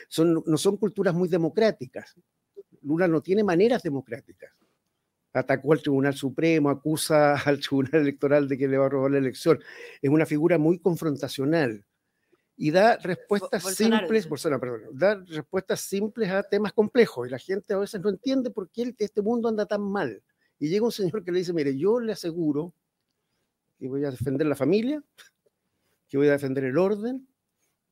son, 0.08 0.42
no 0.46 0.56
son 0.56 0.76
culturas 0.76 1.14
muy 1.14 1.28
democráticas. 1.28 2.14
Lula 2.82 3.08
no 3.08 3.20
tiene 3.20 3.42
maneras 3.42 3.82
democráticas. 3.82 4.52
Atacó 5.32 5.72
al 5.72 5.82
Tribunal 5.82 6.14
Supremo, 6.14 6.70
acusa 6.70 7.34
al 7.34 7.60
Tribunal 7.60 8.02
Electoral 8.02 8.48
de 8.48 8.56
que 8.56 8.68
le 8.68 8.78
va 8.78 8.86
a 8.86 8.88
robar 8.88 9.10
la 9.10 9.18
elección. 9.18 9.58
Es 10.00 10.10
una 10.10 10.26
figura 10.26 10.58
muy 10.58 10.78
confrontacional 10.78 11.84
y 12.60 12.72
da 12.72 12.96
respuestas 12.96 13.62
simples, 13.76 14.26
perdón, 14.26 14.80
da 14.92 15.14
respuestas 15.28 15.80
simples 15.80 16.28
a 16.28 16.42
temas 16.42 16.72
complejos. 16.72 17.28
Y 17.28 17.30
la 17.30 17.38
gente 17.38 17.72
a 17.72 17.78
veces 17.78 18.00
no 18.00 18.10
entiende 18.10 18.50
por 18.50 18.68
qué 18.68 18.92
este 18.98 19.22
mundo 19.22 19.48
anda 19.48 19.64
tan 19.64 19.80
mal. 19.80 20.20
Y 20.58 20.68
llega 20.68 20.84
un 20.84 20.90
señor 20.90 21.22
que 21.22 21.30
le 21.30 21.38
dice, 21.38 21.52
mire, 21.52 21.78
yo 21.78 22.00
le 22.00 22.12
aseguro 22.12 22.74
que 23.78 23.86
voy 23.86 24.04
a 24.04 24.10
defender 24.10 24.44
la 24.48 24.56
familia, 24.56 25.00
que 26.08 26.16
voy 26.16 26.26
a 26.26 26.32
defender 26.32 26.64
el 26.64 26.76
orden, 26.76 27.28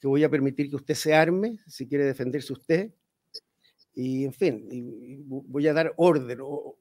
que 0.00 0.08
voy 0.08 0.24
a 0.24 0.28
permitir 0.28 0.68
que 0.68 0.76
usted 0.76 0.94
se 0.94 1.14
arme 1.14 1.60
si 1.68 1.86
quiere 1.86 2.04
defenderse 2.04 2.52
usted, 2.52 2.90
y 3.94 4.24
en 4.24 4.32
fin, 4.32 5.24
voy 5.26 5.68
a 5.68 5.72
dar 5.72 5.94
orden, 5.96 6.38
o, 6.42 6.76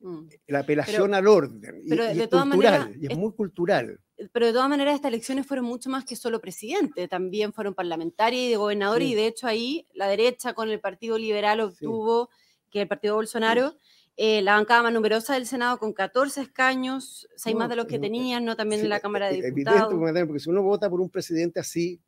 mm. 0.00 0.26
la 0.48 0.58
apelación 0.58 1.14
al 1.14 1.26
orden, 1.26 1.80
y, 1.82 1.94
es 1.94 2.28
cultural, 2.28 2.94
y 3.00 3.10
es 3.10 3.16
muy 3.16 3.32
cultural. 3.32 3.98
Pero 4.32 4.46
de 4.46 4.52
todas 4.52 4.68
maneras 4.68 4.94
estas 4.94 5.08
elecciones 5.08 5.46
fueron 5.46 5.64
mucho 5.66 5.90
más 5.90 6.04
que 6.04 6.16
solo 6.16 6.40
presidente, 6.40 7.08
también 7.08 7.52
fueron 7.52 7.74
parlamentarias 7.74 8.42
y 8.42 8.50
de 8.50 8.56
gobernadores, 8.56 9.08
y 9.08 9.14
de 9.14 9.26
hecho 9.26 9.46
ahí 9.46 9.86
la 9.94 10.06
derecha 10.06 10.54
con 10.54 10.70
el 10.70 10.80
Partido 10.80 11.18
Liberal 11.18 11.60
obtuvo 11.60 12.30
que 12.70 12.82
el 12.82 12.88
Partido 12.88 13.14
Bolsonaro... 13.14 13.74
Eh, 14.18 14.42
la 14.42 14.56
bancada 14.56 14.82
más 14.82 14.92
numerosa 14.92 15.32
del 15.32 15.46
Senado 15.46 15.78
con 15.78 15.94
14 15.94 16.42
escaños, 16.42 17.26
seis 17.34 17.56
más 17.56 17.70
de 17.70 17.76
los 17.76 17.86
que 17.86 17.98
tenían, 17.98 18.44
¿no? 18.44 18.56
También 18.56 18.82
en 18.82 18.90
la 18.90 19.00
Cámara 19.00 19.30
de 19.30 19.40
Diputados. 19.40 19.90
Evidente, 19.90 20.26
porque 20.26 20.40
si 20.40 20.50
uno 20.50 20.62
vota 20.62 20.90
por 20.90 21.00
un 21.00 21.08
presidente 21.08 21.60
así, 21.60 21.98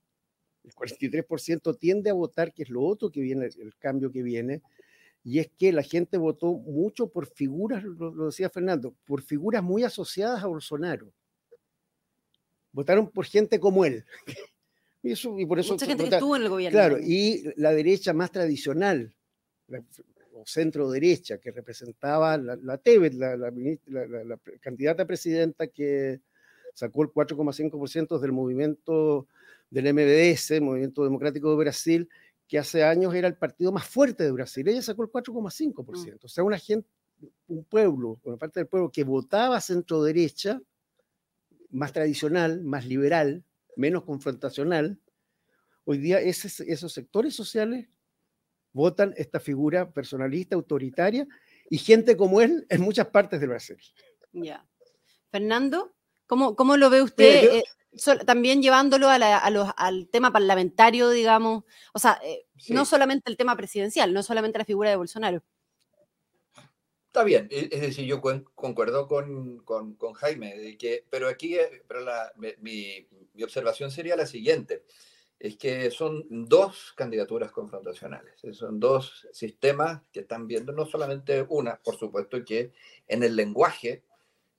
el 0.64 0.75
43% 0.75 1.78
tiende 1.78 2.11
a 2.11 2.14
votar, 2.14 2.52
que 2.52 2.62
es 2.62 2.71
lo 2.71 2.83
otro 2.83 3.11
que 3.11 3.21
viene, 3.21 3.47
el 3.47 3.75
cambio 3.78 4.11
que 4.11 4.23
viene, 4.23 4.62
y 5.23 5.38
es 5.38 5.50
que 5.56 5.73
la 5.73 5.83
gente 5.83 6.18
votó 6.18 6.52
mucho 6.52 7.09
por 7.09 7.26
figuras, 7.26 7.83
lo, 7.83 8.26
decía 8.26 8.50
Fernando, 8.50 8.94
por 9.06 9.23
figuras 9.23 9.62
muy 9.62 9.83
asociadas 9.83 10.42
a 10.44 10.47
Bolsonaro. 10.47 11.11
Votaron 12.75 13.09
por 13.09 13.25
gente 13.25 13.59
como 13.59 13.85
él. 13.85 14.04
Y, 15.07 15.12
eso, 15.12 15.38
y 15.38 15.45
por 15.45 15.59
eso 15.59 15.75
Mucha 15.75 15.85
gente 15.85 16.09
que 16.09 16.14
estuvo 16.14 16.35
en 16.35 16.45
el 16.45 16.49
gobierno. 16.49 16.78
Claro, 16.78 16.99
y 16.99 17.52
la 17.57 17.73
derecha 17.73 18.14
más 18.14 18.33
tradicional, 18.33 19.14
centro 20.47 20.90
derecha 20.90 21.37
que 21.37 21.50
representaba 21.50 22.38
la, 22.38 22.57
la 22.57 22.81
la, 22.87 23.37
la, 23.37 24.38
candidata 24.61 25.07
presidenta 25.07 25.66
que 25.66 26.21
sacó 26.73 27.02
el 27.02 27.11
4,5% 27.11 28.19
del 28.19 28.33
movimiento 28.33 29.26
del 29.71 29.93
MBS, 29.93 30.61
Movimiento 30.62 31.04
Democrático 31.04 31.50
de 31.50 31.57
Brasil, 31.57 32.09
que 32.49 32.59
hace 32.59 32.83
años 32.83 33.14
era 33.14 33.28
el 33.28 33.37
partido 33.37 33.73
más 33.73 33.87
fuerte 33.87 34.25
de 34.25 34.33
Brasil. 34.33 34.66
Ella 34.69 34.83
sacó 34.83 35.02
el 35.02 35.11
4,5%. 35.11 36.14
Mm. 36.14 36.19
O 36.23 36.28
sea, 36.28 36.45
una 36.45 36.59
gente, 36.59 36.88
un 37.49 37.64
pueblo, 37.64 38.21
una 38.25 38.37
parte 38.37 38.61
del 38.61 38.69
pueblo 38.69 38.90
que 38.90 39.04
votaba 39.04 39.61
centro 39.61 40.02
derecha, 40.02 40.61
más 41.75 41.93
tradicional, 41.93 42.62
más 42.62 42.87
liberal, 42.87 43.45
menos 43.76 44.04
confrontacional, 44.04 44.99
hoy 45.85 45.99
día 45.99 46.21
esos 46.21 46.93
sectores 46.93 47.35
sociales 47.35 47.88
votan 48.73 49.12
esta 49.16 49.40
figura 49.40 49.93
personalista, 49.93 50.57
autoritaria, 50.57 51.26
y 51.69 51.78
gente 51.78 52.16
como 52.16 52.40
él 52.40 52.66
en 52.69 52.81
muchas 52.81 53.09
partes 53.09 53.40
del 53.40 53.50
Brasil. 53.50 53.76
Ya. 54.33 54.66
Fernando, 55.31 55.95
¿cómo, 56.26 56.54
cómo 56.57 56.76
lo 56.76 56.90
ve 56.90 57.02
usted? 57.02 57.57
Eh, 57.57 57.64
también 58.25 58.62
llevándolo 58.62 59.09
al 59.09 60.09
tema 60.11 60.33
parlamentario, 60.33 61.11
digamos, 61.11 61.64
o 61.93 61.99
sea, 61.99 62.21
eh, 62.25 62.47
no 62.69 62.85
solamente 62.85 63.31
el 63.31 63.37
tema 63.37 63.57
presidencial, 63.57 64.12
no 64.12 64.22
solamente 64.22 64.59
la 64.59 64.64
figura 64.64 64.90
de 64.90 64.96
Bolsonaro. 64.96 65.42
Está 67.14 67.22
bien, 67.22 67.46
e, 67.53 67.68
es 67.70 67.81
decir, 67.81 68.07
yo 68.07 68.20
concuerdo 68.20 69.07
con, 69.07 69.59
con, 69.61 70.12
Jaime, 70.14 70.59
de 70.59 70.77
que, 70.77 71.05
pero 71.11 71.29
aquí 71.29 71.55
eh, 71.55 71.85
pero 71.87 72.00
mi, 72.38 72.48
mi, 72.59 73.44
observación 73.44 73.92
sería 73.92 74.16
la 74.16 74.27
siguiente 74.27 74.83
es 75.38 75.57
que 75.57 75.92
son 75.92 76.27
dos 76.29 76.92
candidaturas 76.96 77.53
confrontacionales, 77.53 78.35
son 78.50 78.81
dos 78.81 79.29
sistemas 79.33 80.03
que 80.11 80.20
están 80.20 80.48
viendo, 80.48 80.72
no 80.72 80.87
solamente 80.87 81.46
una, 81.48 81.81
por 81.81 81.96
supuesto 81.96 82.44
que 82.44 82.72
en 83.07 83.22
el 83.22 83.37
lenguaje 83.37 84.03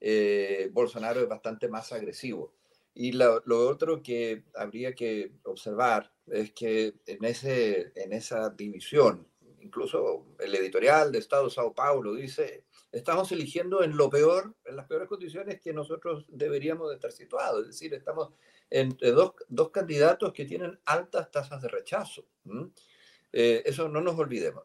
eh, 0.00 0.70
Bolsonaro 0.72 1.20
es 1.20 1.28
bastante 1.28 1.68
más 1.68 1.92
agresivo. 1.92 2.54
Y 2.94 3.12
lo, 3.12 3.42
otro 3.68 4.02
que 4.02 4.44
habría 4.54 4.94
que 4.94 5.32
observar 5.42 6.10
es 6.26 6.52
que 6.52 6.94
en, 7.04 7.22
ese, 7.26 7.92
en 7.96 8.14
esa 8.14 8.48
división, 8.48 9.26
incluso 9.66 10.24
el 10.38 10.54
editorial 10.54 11.10
de 11.10 11.18
Estado 11.18 11.50
Sao 11.50 11.74
Paulo 11.74 12.14
dice, 12.14 12.64
estamos 12.92 13.30
eligiendo 13.32 13.82
en 13.82 13.96
lo 13.96 14.08
peor, 14.08 14.54
en 14.64 14.76
las 14.76 14.86
peores 14.86 15.08
condiciones 15.08 15.60
que 15.60 15.72
nosotros 15.72 16.24
deberíamos 16.28 16.88
de 16.88 16.94
estar 16.94 17.12
situados, 17.12 17.62
es 17.62 17.66
decir, 17.68 17.92
estamos 17.92 18.32
entre 18.70 19.10
dos, 19.10 19.32
dos 19.48 19.70
candidatos 19.70 20.32
que 20.32 20.44
tienen 20.44 20.78
altas 20.84 21.30
tasas 21.30 21.60
de 21.62 21.68
rechazo. 21.68 22.26
Eh, 23.32 23.62
eso 23.66 23.88
no 23.88 24.00
nos 24.00 24.18
olvidemos. 24.18 24.64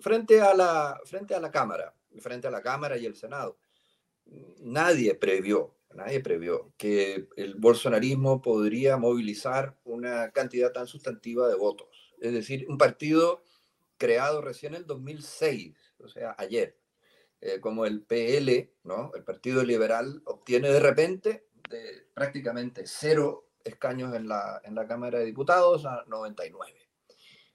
Frente 0.00 0.40
a, 0.40 0.54
la, 0.54 1.00
frente 1.04 1.34
a 1.34 1.40
la 1.40 1.50
Cámara, 1.50 1.94
frente 2.18 2.48
a 2.48 2.50
la 2.50 2.62
Cámara 2.62 2.98
y 2.98 3.06
el 3.06 3.16
Senado, 3.16 3.58
nadie 4.60 5.14
previó, 5.14 5.74
nadie 5.94 6.20
previó 6.20 6.72
que 6.76 7.28
el 7.36 7.54
bolsonarismo 7.54 8.42
podría 8.42 8.96
movilizar 8.96 9.78
una 9.84 10.30
cantidad 10.32 10.72
tan 10.72 10.86
sustantiva 10.86 11.48
de 11.48 11.54
votos. 11.54 12.14
Es 12.20 12.32
decir, 12.32 12.66
un 12.68 12.78
partido 12.78 13.42
creado 14.00 14.40
recién 14.40 14.74
en 14.74 14.80
el 14.80 14.86
2006, 14.86 15.76
o 15.98 16.08
sea, 16.08 16.34
ayer, 16.38 16.74
eh, 17.42 17.60
como 17.60 17.84
el 17.84 18.02
PL, 18.02 18.72
¿no? 18.84 19.12
el 19.14 19.22
Partido 19.22 19.62
Liberal, 19.62 20.22
obtiene 20.24 20.70
de 20.70 20.80
repente 20.80 21.46
de 21.68 22.06
prácticamente 22.14 22.84
cero 22.86 23.50
escaños 23.62 24.14
en 24.14 24.26
la, 24.26 24.62
en 24.64 24.74
la 24.74 24.86
Cámara 24.86 25.18
de 25.18 25.26
Diputados 25.26 25.84
a 25.84 26.02
99. 26.06 26.72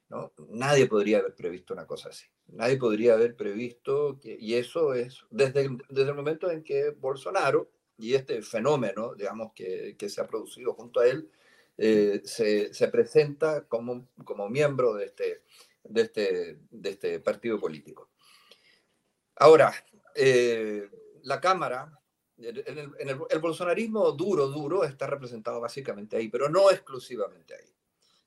¿no? 0.10 0.34
Nadie 0.49 0.86
podría 0.86 1.17
haber 1.17 1.34
previsto 1.34 1.73
una 1.73 1.88
cosa 1.88 2.10
así. 2.10 2.27
Nadie 2.49 2.77
podría 2.77 3.15
haber 3.15 3.36
previsto, 3.36 4.19
que, 4.21 4.38
y 4.39 4.53
eso 4.53 4.93
es 4.93 5.25
desde, 5.31 5.67
desde 5.89 6.10
el 6.10 6.15
momento 6.15 6.51
en 6.51 6.63
que 6.63 6.91
Bolsonaro 6.91 7.71
y 7.97 8.13
este 8.13 8.39
fenómeno, 8.43 9.15
digamos, 9.15 9.51
que, 9.55 9.95
que 9.97 10.10
se 10.10 10.21
ha 10.21 10.27
producido 10.27 10.75
junto 10.75 10.99
a 10.99 11.08
él, 11.08 11.27
eh, 11.77 12.21
se, 12.23 12.71
se, 12.73 12.88
presenta 12.88 13.65
como, 13.67 14.08
como 14.23 14.47
miembro 14.47 14.93
de 14.93 15.05
este, 15.05 15.41
de, 15.88 16.02
este, 16.02 16.60
de 16.69 16.89
este 16.89 17.19
partido 17.19 17.60
político. 17.60 18.12
Ahora, 19.36 19.74
eh, 20.15 20.89
la 21.24 21.41
Cámara 21.41 21.91
en 22.38 23.10
el, 23.30 23.39
bolsonarismo 23.39 24.12
duro, 24.12 24.48
duro, 24.48 24.84
está 24.84 25.08
representado 25.08 25.62
básicamente 25.62 26.17
ahí, 26.17 26.28
pero 26.28 26.50
no 26.50 26.69
exclusivamente 26.69 27.56
ahí. 27.56 27.74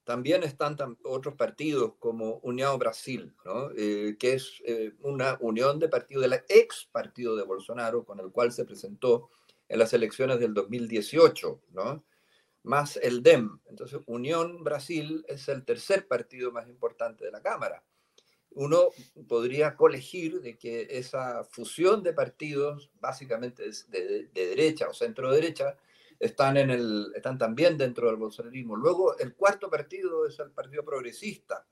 También 0.04 0.42
están 0.42 0.76
otros 1.04 1.34
partidos 1.34 1.94
como 1.98 2.38
União 2.38 2.78
Brasil, 2.78 3.34
eh, 3.76 4.16
que 4.18 4.34
es 4.34 4.62
eh, 4.64 4.94
una 5.00 5.36
unión 5.40 5.78
de 5.78 5.88
partidos 5.88 6.22
del 6.22 6.40
ex 6.48 6.88
partido 6.90 7.36
de 7.36 7.42
Bolsonaro, 7.42 8.06
con 8.06 8.18
el 8.18 8.30
cual 8.30 8.50
se 8.50 8.64
presentó 8.64 9.28
en 9.68 9.78
las 9.78 9.92
elecciones 9.92 10.40
del 10.40 10.54
2018, 10.54 11.60
¿no? 11.72 12.04
Más 12.68 12.96
el 13.02 13.22
DEM. 13.22 13.58
Entonces, 13.66 14.00
Unión 14.06 14.62
Brasil 14.62 15.24
es 15.26 15.48
el 15.48 15.64
tercer 15.64 16.06
partido 16.06 16.52
más 16.52 16.68
importante 16.68 17.24
de 17.24 17.32
la 17.32 17.42
Cámara 17.42 17.82
uno 18.58 18.88
podría 19.28 19.76
colegir 19.76 20.40
de 20.40 20.58
que 20.58 20.86
esa 20.90 21.44
fusión 21.44 22.02
de 22.02 22.12
partidos, 22.12 22.90
básicamente 23.00 23.62
de, 23.88 24.28
derecha 24.34 24.88
o 24.88 24.92
centro 24.92 25.30
derecha, 25.30 25.76
están, 26.18 26.56
en 26.56 26.70
el, 26.70 27.12
están 27.14 27.38
también 27.38 27.78
dentro 27.78 28.08
del 28.08 28.16
bolsonarismo. 28.16 28.74
Luego, 28.74 29.16
el 29.18 29.34
cuarto 29.34 29.70
partido 29.70 30.26
es 30.26 30.38
el 30.40 30.50
Partido 30.50 30.84
Progresista, 30.84 31.64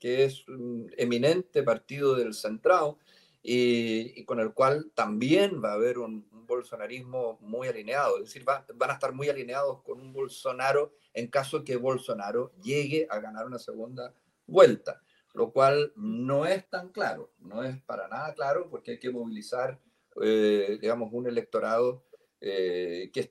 que 0.00 0.24
es 0.24 0.48
un 0.48 0.90
eminente 0.96 1.62
partido 1.62 2.14
del 2.14 2.32
centrado 2.32 2.98
y, 3.46 4.24
con 4.24 4.40
el 4.40 4.54
cual 4.54 4.90
también 4.94 5.62
va 5.62 5.70
a 5.70 5.74
haber 5.74 5.98
un, 5.98 6.26
bolsonarismo 6.46 7.38
muy 7.40 7.68
alineado, 7.68 8.18
es 8.18 8.24
decir, 8.24 8.44
van 8.44 8.90
a 8.90 8.92
estar 8.92 9.14
muy 9.14 9.30
alineados 9.30 9.82
con 9.82 9.98
un 9.98 10.12
Bolsonaro 10.12 10.92
en 11.14 11.28
caso 11.28 11.64
que 11.64 11.76
Bolsonaro 11.76 12.52
llegue 12.62 13.06
a 13.08 13.18
ganar 13.18 13.46
una 13.46 13.58
segunda 13.58 14.12
vuelta 14.46 15.00
lo 15.34 15.52
cual 15.52 15.92
no 15.96 16.46
es 16.46 16.68
tan 16.70 16.90
claro, 16.90 17.32
no 17.40 17.62
es 17.64 17.80
para 17.82 18.08
nada 18.08 18.32
claro 18.34 18.70
porque 18.70 18.92
hay 18.92 18.98
que 18.98 19.10
movilizar, 19.10 19.80
eh, 20.22 20.78
digamos, 20.80 21.12
un 21.12 21.26
electorado 21.26 22.04
eh, 22.40 23.10
que, 23.12 23.28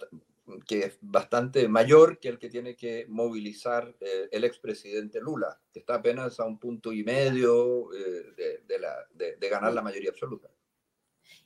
que, 0.65 0.79
es 0.79 0.97
bastante 1.01 1.67
mayor 1.67 2.19
que 2.19 2.29
el 2.29 2.39
que 2.39 2.49
tiene 2.49 2.75
que 2.75 3.05
movilizar 3.09 3.95
eh, 3.99 4.29
el 4.31 4.43
expresidente 4.43 5.19
Lula, 5.21 5.59
que 5.71 5.79
está 5.79 5.95
apenas 5.95 6.39
a 6.39 6.45
un 6.45 6.59
punto 6.59 6.91
y 6.91 7.03
medio 7.03 7.89
de, 8.35 8.63
de, 8.65 8.79
la, 8.79 8.95
de, 9.13 9.49
ganar 9.49 9.73
la 9.73 9.81
mayoría 9.81 10.09
absoluta. 10.09 10.49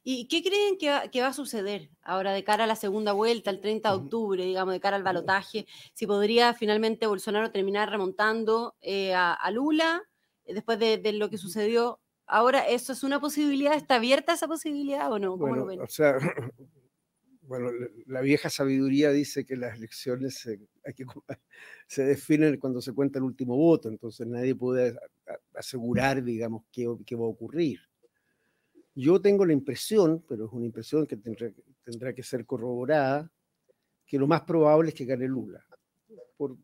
¿Y 0.10 0.30
qué 0.30 0.42
creen 0.42 0.78
que 0.78 1.22
va, 1.22 1.28
a 1.28 1.34
suceder 1.34 1.90
ahora 2.02 2.32
de 2.32 2.46
cara 2.46 2.64
a 2.64 2.68
la 2.68 2.78
segunda 2.78 3.12
vuelta, 3.12 3.50
el 3.50 3.60
30 3.60 3.90
de 3.90 3.96
octubre, 3.98 4.46
digamos, 4.46 4.74
de 4.74 4.80
cara 4.80 4.96
al 4.96 5.04
balotaje? 5.04 5.68
Si 5.94 6.08
podría 6.08 6.54
finalmente 6.54 7.08
Bolsonaro 7.08 7.52
terminar 7.52 7.90
remontando 7.90 8.78
eh, 8.80 9.14
a, 9.14 9.52
Lula 9.52 10.02
eh, 10.46 10.54
después 10.54 10.80
de, 10.80 11.12
lo 11.12 11.30
que 11.30 11.38
sucedió. 11.38 12.00
Ahora, 12.26 12.66
¿eso 12.70 12.94
es 12.94 13.04
una 13.04 13.20
posibilidad? 13.20 13.74
¿Está 13.74 13.96
abierta 13.96 14.32
esa 14.32 14.48
posibilidad 14.48 15.12
o 15.12 15.20
no? 15.20 15.38
¿Cómo 15.38 15.58
lo 15.58 15.66
ven? 15.66 15.82
O 15.82 15.88
sea, 15.88 16.18
bueno, 17.48 17.72
la 18.08 18.20
vieja 18.20 18.50
sabiduría 18.50 19.12
dice 19.12 19.46
que 19.46 19.56
las 19.56 19.78
elecciones 19.78 20.36
se, 20.36 20.60
se 21.88 22.04
definen 22.04 22.60
cuando 22.60 22.82
se 22.82 22.94
cuenta 22.94 23.20
el 23.20 23.24
último 23.24 23.56
voto, 23.56 23.88
entonces 23.88 24.28
nadie 24.28 24.54
puede 24.54 24.98
asegurar, 25.56 26.22
digamos, 26.22 26.66
qué, 26.72 26.94
qué 27.06 27.16
va 27.16 27.24
a 27.24 27.30
ocurrir. 27.30 27.80
Yo 28.96 29.22
tengo 29.22 29.46
la 29.46 29.54
impresión, 29.54 30.26
pero 30.28 30.48
es 30.48 30.52
una 30.52 30.66
impresión 30.66 31.08
que 31.08 31.16
tendrá, 31.16 31.50
tendrá 31.84 32.14
que 32.14 32.24
ser 32.24 32.46
corroborada, 32.46 33.32
que 34.06 34.18
lo 34.18 34.28
más 34.28 34.42
probable 34.42 34.90
es 34.90 34.96
que 34.96 35.06
gane 35.06 35.28
Lula, 35.28 35.66
por 36.36 36.58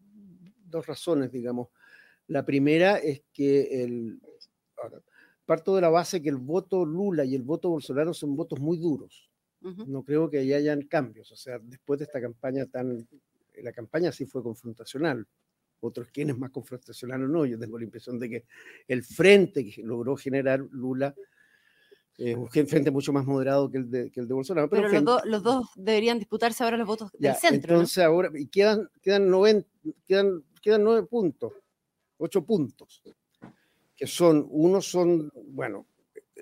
dos 0.66 0.86
razones, 0.86 1.32
digamos. 1.32 1.70
La 2.28 2.44
primera 2.46 2.98
es 2.98 3.24
que 3.32 3.84
el, 3.84 4.20
parto 5.46 5.76
de 5.76 5.82
la 5.82 5.90
base 5.90 6.22
que 6.22 6.30
el 6.30 6.38
voto 6.38 6.86
Lula 6.86 7.24
y 7.24 7.36
el 7.36 7.44
voto 7.44 7.70
Bolsonaro 7.70 8.14
son 8.14 8.36
votos 8.36 8.60
muy 8.60 8.78
duros 8.78 9.33
no 9.64 10.04
creo 10.04 10.30
que 10.30 10.40
ahí 10.40 10.54
hayan 10.54 10.84
cambios. 10.84 11.32
O 11.32 11.36
sea, 11.36 11.60
después 11.60 12.00
de 12.00 12.06
esta 12.06 12.22
campaña 12.22 12.66
tan... 12.66 13.08
La 13.62 13.72
campaña 13.72 14.12
sí 14.12 14.26
fue 14.26 14.44
confrontacional. 14.44 15.26
Otros 15.80 16.10
quienes 16.10 16.38
más 16.38 16.52
confrontacional 16.52 17.24
o 17.24 17.28
no. 17.28 17.46
Yo 17.46 17.60
tengo 17.60 17.78
la 17.78 17.84
impresión 17.84 18.20
de 18.20 18.30
que 18.30 18.46
el 18.88 19.04
frente 19.04 19.70
que 19.70 19.84
logró 19.84 20.16
generar 20.16 20.60
Lula 20.60 21.14
es 22.18 22.36
un 22.36 22.48
frente 22.48 22.92
mucho 22.92 23.12
más 23.12 23.26
moderado 23.26 23.70
que 23.70 23.78
el 23.80 23.90
de, 23.90 24.12
que 24.12 24.20
el 24.20 24.28
de 24.28 24.34
Bolsonaro. 24.34 24.70
Pero, 24.70 24.88
los, 25.26 25.44
dos 25.44 25.68
deberían 25.76 26.20
disputarse 26.20 26.64
ahora 26.64 26.78
los 26.78 26.88
votos 26.88 27.12
del 27.18 27.36
centro. 27.36 27.74
Entonces 27.74 28.04
ahora 28.04 28.30
y 28.34 28.48
quedan, 28.48 28.90
quedan, 29.02 29.32
quedan, 30.06 30.44
quedan 30.62 30.84
nueve 30.84 31.08
puntos, 31.08 31.54
ocho 32.18 32.46
puntos, 32.46 33.02
que 33.96 34.06
son, 34.06 34.46
unos 34.50 34.86
son, 34.86 35.32
bueno, 35.48 35.88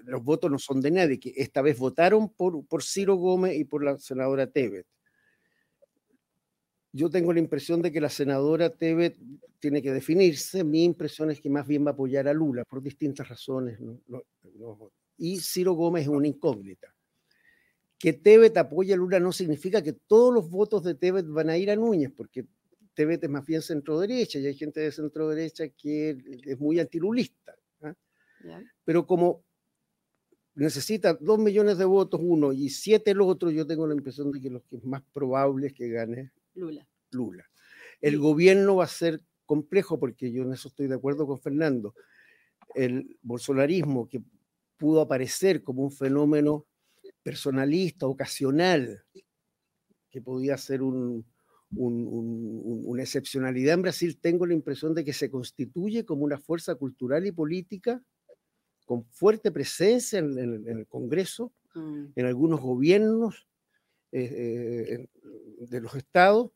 los 0.05 0.23
votos 0.23 0.51
no 0.51 0.59
son 0.59 0.81
de 0.81 0.91
nadie, 0.91 1.19
que 1.19 1.33
esta 1.35 1.61
vez 1.61 1.77
votaron 1.77 2.29
por, 2.29 2.65
por 2.65 2.83
Ciro 2.83 3.15
Gómez 3.15 3.57
y 3.57 3.65
por 3.65 3.83
la 3.83 3.97
senadora 3.97 4.47
Tebet. 4.47 4.85
Yo 6.93 7.09
tengo 7.09 7.31
la 7.31 7.39
impresión 7.39 7.81
de 7.81 7.91
que 7.91 8.01
la 8.01 8.09
senadora 8.09 8.69
Tebet 8.69 9.17
tiene 9.59 9.81
que 9.81 9.93
definirse. 9.93 10.63
Mi 10.63 10.83
impresión 10.83 11.31
es 11.31 11.39
que 11.39 11.49
más 11.49 11.65
bien 11.65 11.85
va 11.85 11.91
a 11.91 11.93
apoyar 11.93 12.27
a 12.27 12.33
Lula 12.33 12.65
por 12.65 12.81
distintas 12.81 13.29
razones. 13.29 13.79
y 15.17 15.39
Ciro 15.39 15.73
Gómez 15.73 16.03
es 16.03 16.09
una 16.09 16.27
incógnita. 16.27 16.93
Que 17.97 18.13
Tebet 18.13 18.57
apoye 18.57 18.93
a 18.93 18.97
Lula 18.97 19.19
no 19.19 19.31
significa 19.31 19.81
que 19.81 19.93
todos 19.93 20.33
los 20.33 20.49
votos 20.49 20.83
de 20.83 20.95
Tebet 20.95 21.27
van 21.27 21.49
a 21.49 21.57
ir 21.57 21.71
a 21.71 21.75
Núñez, 21.75 22.11
porque 22.11 22.45
Tebet 22.93 23.23
es 23.23 23.29
más 23.29 23.45
bien 23.45 23.61
centro-derecha 23.61 24.39
y 24.39 24.47
hay 24.47 24.55
gente 24.55 24.81
de 24.81 24.91
centro-derecha 24.91 25.69
que 25.69 26.17
es 26.43 26.59
muy 26.59 26.79
antilulista. 26.79 27.55
¿ah? 27.83 27.95
Pero 28.83 29.05
como 29.05 29.45
necesita 30.55 31.13
dos 31.13 31.39
millones 31.39 31.77
de 31.77 31.85
votos 31.85 32.19
uno 32.23 32.53
y 32.53 32.69
siete 32.69 33.13
los 33.13 33.27
otros, 33.27 33.53
yo 33.53 33.65
tengo 33.65 33.87
la 33.87 33.93
impresión 33.93 34.31
de 34.31 34.41
que 34.41 34.49
lo 34.49 34.61
que 34.63 34.77
es 34.77 34.83
más 34.83 35.01
probable 35.13 35.67
es 35.67 35.73
que 35.73 35.89
gane 35.89 36.31
Lula. 36.55 36.87
Lula. 37.11 37.45
El 38.01 38.19
gobierno 38.19 38.77
va 38.77 38.85
a 38.85 38.87
ser 38.87 39.21
complejo 39.45 39.99
porque 39.99 40.31
yo 40.31 40.43
en 40.43 40.53
eso 40.53 40.69
estoy 40.69 40.87
de 40.87 40.95
acuerdo 40.95 41.27
con 41.27 41.39
Fernando. 41.39 41.93
El 42.73 43.17
bolsonarismo 43.21 44.07
que 44.07 44.21
pudo 44.77 45.01
aparecer 45.01 45.63
como 45.63 45.83
un 45.83 45.91
fenómeno 45.91 46.65
personalista, 47.21 48.07
ocasional, 48.07 49.03
que 50.09 50.21
podía 50.21 50.57
ser 50.57 50.81
un, 50.81 51.25
una 51.73 53.01
excepcionalidad 53.01 53.75
en 53.75 53.81
Brasil, 53.83 54.17
tengo 54.19 54.45
la 54.45 54.53
impresión 54.53 54.93
de 54.93 55.05
que 55.05 55.13
se 55.13 55.29
constituye 55.29 56.03
como 56.03 56.23
una 56.23 56.37
fuerza 56.37 56.75
cultural 56.75 57.25
y 57.25 57.31
política 57.31 58.01
con 58.91 59.05
fuerte 59.05 59.51
presencia 59.51 60.19
en, 60.19 60.67
el 60.67 60.85
Congreso, 60.85 61.53
mm. 61.75 62.07
en 62.13 62.25
algunos 62.25 62.59
gobiernos 62.59 63.47
eh, 64.11 65.07
eh, 65.07 65.65
de 65.65 65.79
los 65.79 65.95
estados, 65.95 66.51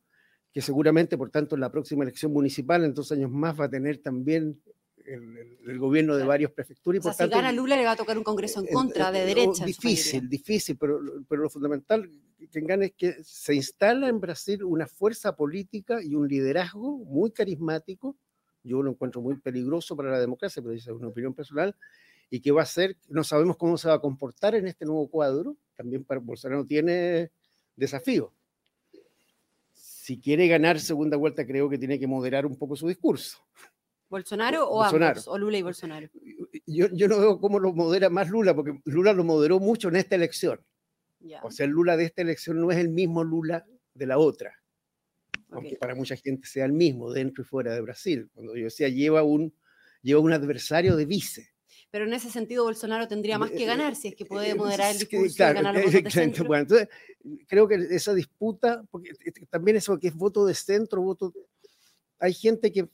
que 0.52 0.60
seguramente, 0.60 1.16
por 1.16 1.30
tanto, 1.30 1.54
en 1.54 1.62
la 1.62 1.72
próxima 1.72 2.04
elección 2.04 2.34
municipal, 2.34 2.84
en 2.84 2.92
dos 2.92 3.10
años 3.10 3.30
más, 3.30 3.58
va 3.58 3.64
a 3.64 3.70
tener 3.70 4.02
también 4.02 4.60
el, 4.98 5.78
gobierno 5.78 6.14
de 6.14 6.24
varias 6.26 6.50
prefecturas. 6.50 7.00
Y 7.00 7.02
por 7.02 7.14
si 7.14 7.26
gana 7.26 7.52
Lula, 7.52 7.74
le 7.74 7.86
va 7.86 7.92
a 7.92 7.96
tocar 7.96 8.18
un 8.18 8.24
Congreso 8.24 8.60
en 8.60 8.66
contra, 8.66 9.10
de 9.10 9.24
derecha. 9.24 9.64
Difícil, 9.64 10.28
difícil, 10.28 10.76
pero, 10.76 11.00
pero 11.26 11.40
lo 11.40 11.48
fundamental 11.48 12.06
que 12.52 12.60
gane 12.60 12.84
es 12.84 12.92
que 12.92 13.16
se 13.24 13.54
instala 13.54 14.10
en 14.10 14.20
Brasil 14.20 14.62
una 14.62 14.86
fuerza 14.86 15.34
política 15.34 16.02
y 16.02 16.14
un 16.14 16.28
liderazgo 16.28 16.98
muy 16.98 17.30
carismático. 17.30 18.14
Yo 18.62 18.82
lo 18.82 18.90
encuentro 18.90 19.22
muy 19.22 19.36
peligroso 19.36 19.96
para 19.96 20.10
la 20.10 20.20
democracia, 20.20 20.60
pero 20.60 20.74
esa 20.74 20.90
es 20.90 20.96
una 20.96 21.08
opinión 21.08 21.32
personal, 21.32 21.74
y 22.30 22.40
qué 22.40 22.50
va 22.50 22.60
a 22.60 22.64
hacer, 22.64 22.96
no 23.08 23.24
sabemos 23.24 23.56
cómo 23.56 23.78
se 23.78 23.88
va 23.88 23.94
a 23.94 24.00
comportar 24.00 24.54
en 24.54 24.66
este 24.66 24.84
nuevo 24.84 25.08
cuadro, 25.08 25.56
también 25.76 26.04
para 26.04 26.20
Bolsonaro 26.20 26.64
tiene 26.64 27.30
desafío. 27.76 28.32
Si 29.72 30.18
quiere 30.18 30.48
ganar 30.48 30.80
segunda 30.80 31.16
vuelta, 31.16 31.46
creo 31.46 31.68
que 31.68 31.78
tiene 31.78 31.98
que 31.98 32.06
moderar 32.06 32.46
un 32.46 32.56
poco 32.56 32.76
su 32.76 32.88
discurso. 32.88 33.38
¿Bolsonaro 34.08 34.68
o 34.68 34.82
ambos? 34.82 35.26
¿O 35.26 35.36
Lula 35.36 35.58
y 35.58 35.62
Bolsonaro? 35.62 36.08
Yo, 36.66 36.88
yo, 36.92 37.08
no 37.08 37.18
veo 37.18 37.40
cómo 37.40 37.58
lo 37.58 37.72
modera 37.72 38.08
más 38.08 38.30
Lula, 38.30 38.54
porque 38.54 38.80
Lula 38.84 39.12
lo 39.12 39.24
moderó 39.24 39.58
mucho 39.58 39.88
en 39.88 39.96
esta 39.96 40.14
elección. 40.14 40.60
O 41.42 41.50
sea, 41.50 41.66
el 41.66 41.72
Lula 41.72 41.96
de 41.96 42.04
esta 42.04 42.22
elección 42.22 42.60
no 42.60 42.70
es 42.70 42.78
el 42.78 42.88
mismo 42.88 43.24
Lula 43.24 43.66
de 43.94 44.06
la 44.06 44.18
otra. 44.18 44.54
Aunque 45.50 45.76
para 45.76 45.94
mucha 45.94 46.16
gente 46.16 46.46
sea 46.46 46.64
el 46.64 46.72
mismo, 46.72 47.12
dentro 47.12 47.42
y 47.42 47.46
fuera 47.46 47.74
de 47.74 47.80
Brasil. 47.80 48.28
Cuando 48.32 48.56
yo 48.56 48.64
decía, 48.64 48.88
lleva 48.88 49.22
un, 49.22 49.54
lleva 50.02 50.20
un 50.20 50.32
adversario 50.32 50.96
de 50.96 51.06
vice 51.06 51.55
pero 51.90 52.04
en 52.04 52.12
ese 52.12 52.30
sentido 52.30 52.64
Bolsonaro 52.64 53.08
tendría 53.08 53.38
más 53.38 53.50
que 53.50 53.64
ganar 53.64 53.94
si 53.94 54.08
es 54.08 54.16
que 54.16 54.26
puede 54.26 54.54
moderar 54.54 54.92
el 54.92 54.98
discurso 54.98 55.34
y 55.34 55.54
ganar 55.54 55.74
los 55.74 55.84
votos 55.92 56.14
de. 56.14 56.42
Bueno, 56.42 56.62
entonces, 56.62 56.88
creo 57.46 57.68
que 57.68 57.74
esa 57.90 58.12
disputa, 58.12 58.84
porque 58.90 59.10
también 59.48 59.76
eso 59.76 59.98
que 59.98 60.08
es 60.08 60.14
voto 60.14 60.46
de 60.46 60.54
centro, 60.54 61.02
voto... 61.02 61.32
Hay 62.18 62.34
gente 62.34 62.72
que... 62.72 62.88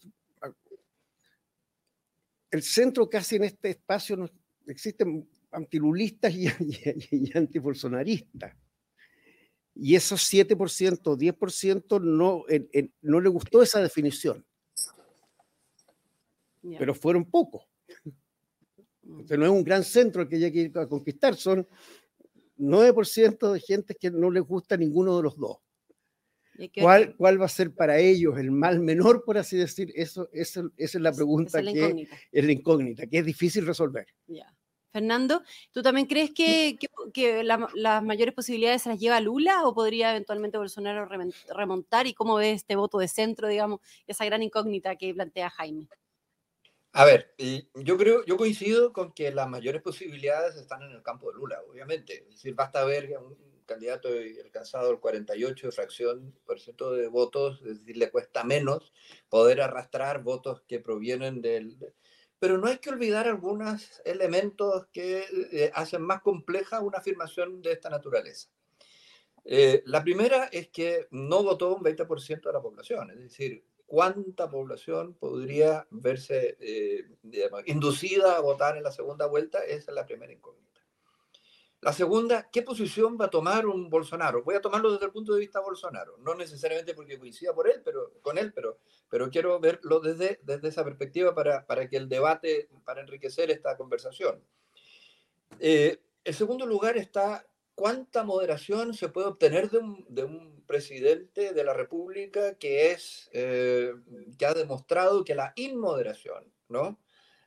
El 2.50 2.62
centro 2.62 3.08
casi 3.08 3.36
en 3.36 3.44
este 3.44 3.70
espacio 3.70 4.14
no, 4.14 4.28
existen 4.66 5.26
antilulistas 5.50 6.34
y, 6.34 6.46
y, 7.10 7.36
antibolsonaristas. 7.36 8.54
Y 9.74 9.94
esos 9.94 10.20
7%, 10.30 10.54
10% 10.54 12.00
no, 12.02 12.44
no 13.00 13.20
le 13.20 13.28
gustó 13.30 13.62
esa 13.62 13.80
definición. 13.80 14.44
Pero 16.78 16.94
fueron 16.94 17.24
pocos 17.24 17.71
no 19.12 19.44
es 19.44 19.50
un 19.50 19.64
gran 19.64 19.84
centro 19.84 20.28
que 20.28 20.36
hay 20.36 20.52
que 20.52 20.58
ir 20.60 20.78
a 20.78 20.86
conquistar, 20.86 21.36
son 21.36 21.66
9% 22.58 23.52
de 23.52 23.60
gente 23.60 23.94
que 23.94 24.10
no 24.10 24.30
les 24.30 24.42
gusta 24.42 24.76
ninguno 24.76 25.16
de 25.16 25.22
los 25.22 25.36
dos. 25.36 25.58
¿Cuál, 26.78 27.16
¿Cuál, 27.16 27.40
va 27.40 27.46
a 27.46 27.48
ser 27.48 27.74
para 27.74 27.98
ellos 27.98 28.38
el 28.38 28.50
mal 28.50 28.78
menor, 28.80 29.24
por 29.24 29.38
así 29.38 29.56
decir? 29.56 29.90
Eso, 29.94 30.28
eso 30.32 30.70
esa 30.76 30.98
es 30.98 31.02
la 31.02 31.12
pregunta 31.12 31.60
es 31.60 31.72
que 31.72 32.08
es 32.30 32.44
la 32.44 32.52
incógnita, 32.52 33.06
que 33.06 33.18
es 33.18 33.24
difícil 33.24 33.66
resolver. 33.66 34.06
Fernando, 34.92 35.42
¿tú 35.72 35.82
también 35.82 36.06
crees 36.06 36.32
que, 36.32 36.78
que, 37.14 37.42
las 37.42 38.02
mayores 38.04 38.34
posibilidades 38.34 38.82
se 38.82 38.90
las 38.90 39.00
lleva 39.00 39.20
Lula 39.20 39.66
o 39.66 39.74
podría 39.74 40.10
eventualmente 40.10 40.58
Bolsonaro 40.58 41.08
remontar? 41.56 42.06
¿Y 42.06 42.12
cómo 42.12 42.36
ves 42.36 42.56
este 42.56 42.76
voto 42.76 42.98
de 42.98 43.08
centro, 43.08 43.48
digamos, 43.48 43.80
esa 44.06 44.26
gran 44.26 44.42
incógnita 44.42 44.94
que 44.96 45.14
plantea 45.14 45.48
Jaime? 45.48 45.88
A 46.94 47.06
ver, 47.06 47.34
yo 47.74 47.96
creo, 47.96 48.22
yo 48.26 48.36
coincido 48.36 48.92
con 48.92 49.12
que 49.12 49.32
las 49.32 49.48
mayores 49.48 49.80
posibilidades 49.80 50.56
están 50.56 50.82
en 50.82 50.90
el 50.92 51.02
campo 51.02 51.30
de 51.30 51.38
Lula, 51.38 51.62
obviamente. 51.70 52.24
Es 52.24 52.36
decir, 52.36 52.54
basta 52.54 52.84
ver 52.84 53.16
un 53.18 53.34
candidato 53.64 54.08
alcanzado 54.44 54.90
el 54.90 55.00
48 55.00 55.68
de 55.68 55.72
fracción 55.72 56.34
por 56.44 56.60
ciento 56.60 56.92
de 56.92 57.08
votos, 57.08 57.62
es 57.64 57.78
decir, 57.78 57.96
le 57.96 58.10
cuesta 58.10 58.44
menos 58.44 58.92
poder 59.30 59.62
arrastrar 59.62 60.22
votos 60.22 60.62
que 60.68 60.80
provienen 60.80 61.40
del... 61.40 61.94
Pero 62.38 62.58
no 62.58 62.66
hay 62.66 62.78
que 62.78 62.90
olvidar 62.90 63.26
algunos 63.26 64.02
elementos 64.04 64.86
que 64.92 65.24
eh, 65.52 65.70
hacen 65.74 66.02
más 66.02 66.20
compleja 66.20 66.80
una 66.80 66.98
afirmación 66.98 67.62
de 67.62 67.72
esta 67.72 67.88
naturaleza. 67.88 68.50
Eh, 69.44 69.82
la 69.86 70.02
primera 70.02 70.44
es 70.46 70.68
que 70.68 71.08
no 71.10 71.42
votó 71.42 71.74
un 71.74 71.82
20% 71.82 72.42
de 72.42 72.52
la 72.52 72.60
población, 72.60 73.10
es 73.12 73.18
decir, 73.18 73.64
cuánta 73.92 74.48
población 74.48 75.12
podría 75.12 75.86
verse 75.90 76.56
eh, 76.60 77.04
inducida 77.66 78.36
a 78.36 78.40
votar 78.40 78.78
en 78.78 78.84
la 78.84 78.90
segunda 78.90 79.26
vuelta, 79.26 79.62
esa 79.66 79.90
es 79.90 79.94
la 79.94 80.06
primera 80.06 80.32
incógnita. 80.32 80.80
La 81.82 81.92
segunda, 81.92 82.48
¿qué 82.50 82.62
posición 82.62 83.18
va 83.20 83.26
a 83.26 83.30
tomar 83.30 83.66
un 83.66 83.90
Bolsonaro? 83.90 84.42
Voy 84.44 84.54
a 84.54 84.62
tomarlo 84.62 84.92
desde 84.92 85.04
el 85.04 85.12
punto 85.12 85.34
de 85.34 85.40
vista 85.40 85.60
Bolsonaro, 85.60 86.16
no 86.20 86.34
necesariamente 86.34 86.94
porque 86.94 87.18
coincida 87.18 87.52
por 87.52 87.68
él, 87.68 87.82
pero, 87.84 88.14
con 88.22 88.38
él, 88.38 88.54
pero, 88.54 88.78
pero 89.10 89.28
quiero 89.28 89.60
verlo 89.60 90.00
desde, 90.00 90.40
desde 90.42 90.68
esa 90.68 90.84
perspectiva 90.84 91.34
para, 91.34 91.66
para 91.66 91.86
que 91.86 91.98
el 91.98 92.08
debate, 92.08 92.70
para 92.86 93.02
enriquecer 93.02 93.50
esta 93.50 93.76
conversación. 93.76 94.42
Eh, 95.60 96.00
En 96.24 96.34
segundo 96.34 96.64
lugar 96.64 96.96
está 96.96 97.44
cuánta 97.74 98.24
moderación 98.24 98.94
se 98.94 99.08
puede 99.08 99.28
obtener 99.28 99.70
de 99.70 99.78
un, 100.24 100.62
presidente 100.66 101.52
de 101.52 101.64
la 101.64 101.74
República 101.74 102.54
que, 102.54 102.92
es, 102.92 103.28
eh, 103.32 103.92
que 104.38 104.46
ha 104.46 104.54
demostrado 104.54 105.22
que 105.22 105.34
la 105.34 105.52
inmoderación 105.56 106.44
¿no? 106.68 106.98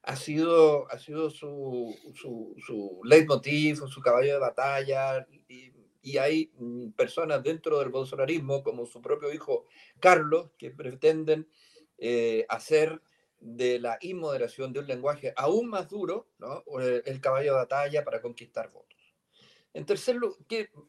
ha 0.04 0.16
sido, 0.16 0.88
ha 0.92 1.00
sido 1.00 1.32
su, 1.32 1.96
leitmotiv, 3.04 3.78
su 3.88 4.02
caballo 4.02 4.34
de 4.34 4.40
batalla, 4.40 5.26
y, 5.48 6.18
hay 6.20 6.52
mm, 6.60 6.92
personas 6.92 7.42
dentro 7.42 7.80
del 7.80 7.90
bolsonarismo, 7.90 8.62
como 8.62 8.86
su 8.86 9.02
propio 9.02 9.34
hijo 9.34 9.66
Carlos, 10.00 10.52
que 10.60 10.70
pretenden 10.70 11.48
eh, 11.98 12.46
hacer 12.48 13.02
de 13.40 13.80
la 13.80 13.98
inmoderación 14.02 14.72
de 14.72 14.82
un 14.82 14.88
lenguaje 14.88 15.34
aún 15.36 15.68
más 15.68 15.90
duro 15.90 16.28
¿no? 16.38 16.64
el 16.80 17.22
caballo 17.22 17.54
de 17.54 17.58
batalla 17.58 18.04
para 18.04 18.22
conquistar 18.22 18.70
votos. 18.72 18.95
En 19.76 19.86
tercer 19.86 20.16
lugar, 20.16 20.40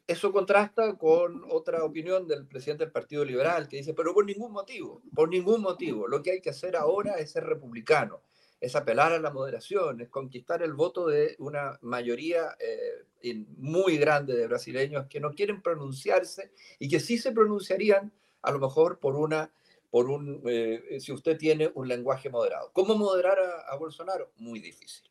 eso 0.06 0.30
contrasta 0.30 0.96
con 0.96 1.42
otra 1.50 1.82
opinión 1.82 2.28
del 2.28 2.46
presidente 2.46 2.84
del 2.84 2.92
Partido 2.92 3.24
Liberal 3.24 3.66
que 3.66 3.78
dice, 3.78 3.94
pero 3.94 4.14
por 4.14 4.24
ningún 4.24 4.52
motivo, 4.52 5.02
por 5.12 5.28
ningún 5.28 5.60
motivo, 5.60 6.06
lo 6.06 6.22
que 6.22 6.30
hay 6.30 6.40
que 6.40 6.50
hacer 6.50 6.76
ahora 6.76 7.14
es 7.14 7.32
ser 7.32 7.42
republicano, 7.42 8.22
es 8.60 8.76
apelar 8.76 9.10
a 9.10 9.18
la 9.18 9.32
moderación, 9.32 10.00
es 10.02 10.08
conquistar 10.08 10.62
el 10.62 10.74
voto 10.74 11.08
de 11.08 11.34
una 11.40 11.76
mayoría 11.82 12.56
eh, 12.60 13.44
muy 13.56 13.98
grande 13.98 14.36
de 14.36 14.46
brasileños 14.46 15.08
que 15.08 15.18
no 15.18 15.32
quieren 15.32 15.62
pronunciarse 15.62 16.52
y 16.78 16.88
que 16.88 17.00
sí 17.00 17.18
se 17.18 17.32
pronunciarían 17.32 18.12
a 18.42 18.52
lo 18.52 18.60
mejor 18.60 19.00
por 19.00 19.16
una, 19.16 19.50
por 19.90 20.08
un, 20.08 20.42
eh, 20.46 20.98
si 21.00 21.10
usted 21.10 21.36
tiene 21.36 21.72
un 21.74 21.88
lenguaje 21.88 22.30
moderado. 22.30 22.70
¿Cómo 22.72 22.94
moderar 22.94 23.40
a, 23.40 23.62
a 23.62 23.76
Bolsonaro? 23.78 24.30
Muy 24.36 24.60
difícil. 24.60 25.10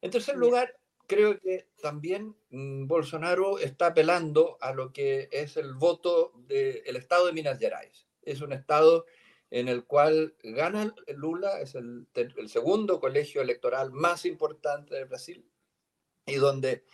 En 0.00 0.10
tercer 0.10 0.36
lugar, 0.36 0.77
creo 1.08 1.40
que 1.40 1.66
también 1.82 2.36
mm, 2.50 2.86
Bolsonaro 2.86 3.58
está 3.58 3.88
apelando 3.88 4.58
a 4.60 4.72
lo 4.72 4.92
que 4.92 5.28
es 5.32 5.56
el 5.56 5.74
voto 5.74 6.32
del 6.46 6.94
estado 6.94 7.26
de 7.26 7.32
Minas 7.32 7.58
Gerais. 7.58 8.06
Es 8.22 8.42
un 8.42 8.52
estado 8.52 9.06
en 9.50 9.68
el 9.68 9.84
cual 9.84 10.36
gana 10.42 10.94
Lula, 11.08 11.60
es 11.60 11.74
el, 11.74 12.06
segundo 12.46 13.00
colegio 13.00 13.40
electoral 13.40 13.90
más 13.90 14.26
importante 14.26 14.94
de 14.94 15.04
Brasil 15.04 15.50
y 16.26 16.34
donde 16.34 16.84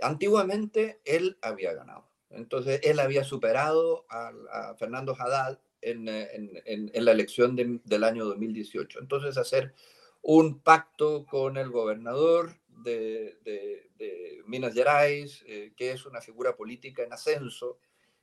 antiguamente 0.00 1.00
él 1.04 1.36
había 1.42 1.74
ganado. 1.74 2.08
Entonces 2.30 2.80
él 2.84 3.00
había 3.00 3.24
superado 3.24 4.06
a, 4.08 4.74
Fernando 4.78 5.16
Haddad 5.18 5.60
en, 5.80 6.04
la 6.06 7.12
elección 7.12 7.56
del 7.56 8.04
año 8.04 8.24
2018. 8.24 9.00
Entonces 9.00 9.36
hacer 9.36 9.74
un 10.22 10.60
pacto 10.60 11.26
con 11.26 11.56
el 11.56 11.70
gobernador 11.70 12.56
de, 12.84 14.42
Minas 14.46 14.74
Gerais, 14.74 15.42
eh, 15.46 15.72
que 15.76 15.92
es 15.92 16.06
una 16.06 16.20
figura 16.20 16.54
política 16.54 17.02
en 17.02 17.12
ascenso, 17.12 17.78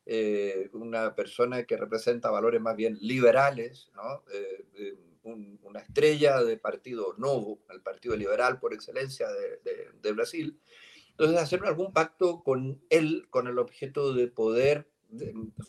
eh, 0.06 0.70
una 0.74 1.16
persona 1.16 1.64
que 1.64 1.78
representa 1.78 2.30
valores 2.30 2.62
más 2.62 2.76
bien 2.76 2.98
liberales, 3.02 3.92
¿no? 3.96 4.24
Eh, 4.34 4.98
una 5.24 5.80
estrella 5.80 6.42
de 6.44 6.58
partido 6.58 7.14
Novo, 7.18 7.60
el 7.70 7.82
Partido 7.82 8.16
Liberal 8.16 8.60
por 8.60 8.74
excelencia 8.74 9.28
de, 9.30 10.12
Brasil. 10.14 10.60
Entonces, 11.12 11.38
hacer 11.38 11.64
algún 11.64 11.94
pacto 11.94 12.42
con 12.44 12.82
él 12.90 13.28
con 13.30 13.48
el 13.48 13.60
objeto 13.60 14.14
de 14.14 14.28
poder 14.28 14.90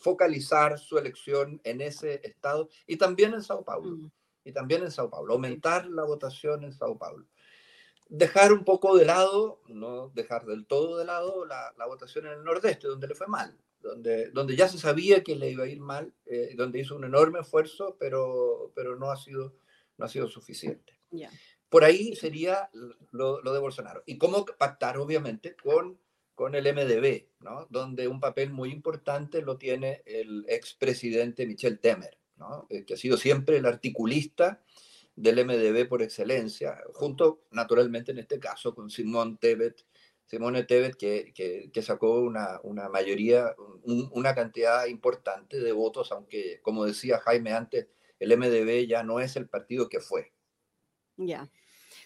focalizar 0.01 0.79
su 0.79 0.97
elección 0.97 1.61
en 1.63 1.81
ese 1.81 2.21
estado 2.23 2.69
y 2.87 2.97
también 2.97 3.35
en 3.35 3.43
Sao 3.43 3.63
Paulo. 3.63 3.97
Mm. 3.97 4.11
Y 4.45 4.51
también 4.51 4.81
en 4.81 4.91
Sao 4.91 5.09
Paulo, 5.09 5.33
aumentar 5.33 5.85
la 5.85 6.03
votación 6.03 6.63
en 6.63 6.73
Sao 6.73 6.97
Paulo 6.97 7.27
dejar 8.09 8.53
un 8.53 8.63
poco 8.63 8.97
de 8.97 9.05
lado, 9.05 9.61
no 9.67 10.09
dejar 10.09 10.45
del 10.45 10.65
todo 10.65 10.97
de 10.97 11.05
lado 11.05 11.45
la, 11.45 11.73
votación 11.87 12.27
en 12.27 12.33
el 12.33 12.43
Nordeste, 12.43 12.87
donde 12.87 13.07
le 13.07 13.15
fue 13.15 13.27
mal, 13.27 13.57
donde, 13.81 14.29
donde 14.31 14.55
ya 14.55 14.67
se 14.67 14.77
sabía 14.77 15.23
que 15.23 15.35
le 15.35 15.51
iba 15.51 15.63
a 15.63 15.67
ir 15.67 15.79
mal, 15.79 16.13
eh, 16.25 16.53
donde 16.55 16.79
hizo 16.79 16.95
un 16.95 17.05
enorme 17.05 17.39
esfuerzo, 17.39 17.97
pero, 17.99 18.71
pero 18.75 18.95
no, 18.95 19.11
ha 19.11 19.17
sido, 19.17 19.55
no 19.97 20.05
ha 20.05 20.09
sido 20.09 20.27
suficiente. 20.27 20.99
Por 21.69 21.83
ahí 21.83 22.15
sería 22.15 22.69
lo, 23.11 23.41
lo, 23.41 23.53
de 23.53 23.59
Bolsonaro. 23.59 24.03
Y 24.05 24.17
cómo 24.17 24.45
pactar, 24.45 24.97
obviamente, 24.97 25.55
con, 25.55 25.97
con 26.35 26.55
el 26.55 26.65
MDB, 26.71 27.25
¿no? 27.39 27.67
donde 27.69 28.07
un 28.07 28.19
papel 28.19 28.51
muy 28.51 28.71
importante 28.71 29.41
lo 29.41 29.57
tiene 29.57 30.03
el 30.05 30.45
expresidente 30.47 31.47
Michel 31.47 31.79
Temer, 31.79 32.17
¿no? 32.37 32.67
Eh, 32.69 32.85
que 32.85 32.93
ha 32.93 32.97
sido 32.97 33.17
siempre 33.17 33.57
el 33.57 33.65
articulista 33.65 34.61
del 35.15 35.45
MDB 35.45 35.87
por 35.87 36.01
excelencia, 36.01 36.79
junto 36.93 37.43
naturalmente 37.51 38.11
en 38.11 38.19
este 38.19 38.39
caso 38.39 38.73
con 38.73 38.89
Simón 38.89 39.37
Tebet, 39.37 39.85
Simone 40.25 40.63
Tebet 40.63 40.95
que, 40.95 41.31
que, 41.71 41.81
sacó 41.81 42.21
una, 42.21 42.59
una 42.63 42.89
mayoría, 42.89 43.55
una 43.83 44.33
cantidad 44.33 44.85
importante 44.87 45.59
de 45.59 45.71
votos, 45.71 46.11
aunque 46.11 46.59
como 46.61 46.85
decía 46.85 47.19
Jaime 47.19 47.53
antes, 47.53 47.87
el 48.19 48.35
MDB 48.37 48.87
ya 48.87 49.03
no 49.03 49.19
es 49.19 49.35
el 49.35 49.47
partido 49.47 49.89
que 49.89 49.99
fue. 49.99 50.31
Ya. 51.17 51.51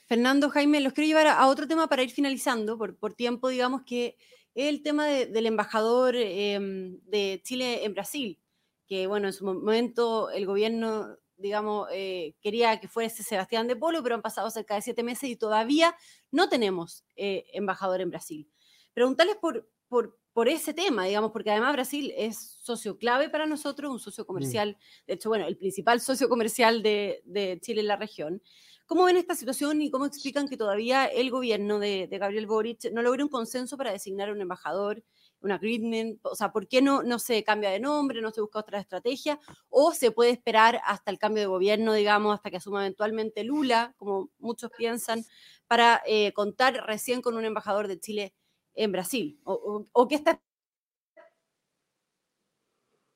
Fernando, 0.06 0.50
Jaime, 0.50 0.82
los 0.82 0.94
quiero 0.94 1.08
llevar 1.08 1.28
a, 1.28 1.48
otro 1.48 1.68
tema 1.68 1.88
para 1.88 2.04
ir 2.04 2.10
finalizando, 2.10 2.78
por, 2.78 2.98
por 2.98 3.14
tiempo, 3.14 3.50
digamos 3.50 3.84
que 3.86 4.18
el 4.56 4.82
tema 4.82 5.06
del 5.06 5.46
embajador 5.46 6.16
em, 6.16 7.00
de 7.04 7.42
Chile 7.44 7.86
en 7.86 7.94
Brasil, 7.94 8.40
que 8.88 9.06
bueno, 9.06 9.28
en 9.28 9.34
su 9.34 9.46
momento 9.46 10.32
el 10.32 10.46
gobierno 10.46 11.18
digamos, 11.38 11.88
eh, 11.92 12.36
quería 12.42 12.80
que 12.80 12.88
fuese 12.88 13.24
Sebastián 13.24 13.68
de 13.68 13.76
Polo, 13.76 14.04
pero 14.04 14.16
han 14.16 14.22
pasado 14.22 14.50
cerca 14.50 14.76
de 14.76 14.82
siete 14.82 15.04
meses 15.04 15.30
y 15.30 15.36
todavía 15.36 15.96
no 16.32 16.50
tenemos 16.50 17.04
eh, 17.16 17.46
embajador 17.54 18.02
en 18.02 18.10
Brasil. 18.10 18.50
Preguntarles 18.94 19.38
por, 19.38 19.70
por, 19.88 20.18
por, 20.34 20.50
ese 20.50 20.74
tema, 20.74 21.06
digamos, 21.06 21.32
porque 21.32 21.52
además 21.52 21.74
Brasil 21.74 22.12
es 22.18 22.58
socio 22.62 22.98
clave 22.98 23.30
para 23.30 23.46
nosotros, 23.46 23.92
un 23.92 24.00
socio 24.00 24.24
mm. 24.24 24.28
comercial, 24.28 24.78
de 25.06 25.14
hecho, 25.14 25.30
bueno, 25.30 25.46
el 25.46 25.58
principal 25.58 26.02
socio 26.02 26.28
comercial 26.30 26.82
de, 26.82 27.22
de, 27.26 27.60
Chile 27.62 27.82
en 27.82 27.88
la 27.88 27.98
región. 27.98 28.42
¿Cómo 28.86 29.04
ven 29.04 29.18
esta 29.18 29.36
situación 29.36 29.82
y 29.82 29.92
cómo 29.92 30.06
explican 30.06 30.48
que 30.48 30.58
todavía 30.58 31.06
el 31.06 31.30
gobierno 31.30 31.78
de, 31.78 32.08
de 32.08 32.18
Gabriel 32.18 32.48
Boric 32.48 32.92
no 32.94 33.02
logre 33.02 33.24
un 33.24 33.30
consenso 33.30 33.78
para 33.78 33.92
designar 33.92 34.32
un 34.32 34.42
embajador? 34.42 35.04
Un 35.42 35.52
agreement, 35.52 36.20
o 36.24 36.36
sea, 36.36 36.52
¿por 36.52 36.68
qué 36.68 36.82
no, 36.82 37.04
no 37.04 37.20
se 37.20 37.44
cambia 37.44 37.70
de 37.70 37.80
nombre, 37.80 38.22
no 38.22 38.32
se 38.32 38.42
busca 38.42 38.60
otra 38.60 38.80
estrategia? 38.80 39.40
¿O 39.70 39.94
se 39.94 40.12
puede 40.12 40.32
esperar 40.32 40.82
hasta 40.86 41.12
el 41.12 41.20
cambio 41.20 41.42
de 41.42 41.48
gobierno, 41.48 41.94
digamos, 41.94 42.34
hasta 42.36 42.50
que 42.50 42.58
asuma 42.58 42.82
eventualmente 42.82 43.44
Lula, 43.44 43.94
como 43.98 44.30
muchos 44.40 44.72
piensan, 44.78 45.24
para 45.68 46.02
eh, 46.06 46.34
contar 46.34 46.86
recién 46.86 47.22
con 47.22 47.36
un 47.36 47.46
embajador 47.46 47.88
de 47.88 48.00
Chile 48.00 48.34
en 48.74 48.92
Brasil? 48.92 49.40
¿O, 49.44 50.08
qué 50.08 50.16
está 50.16 50.42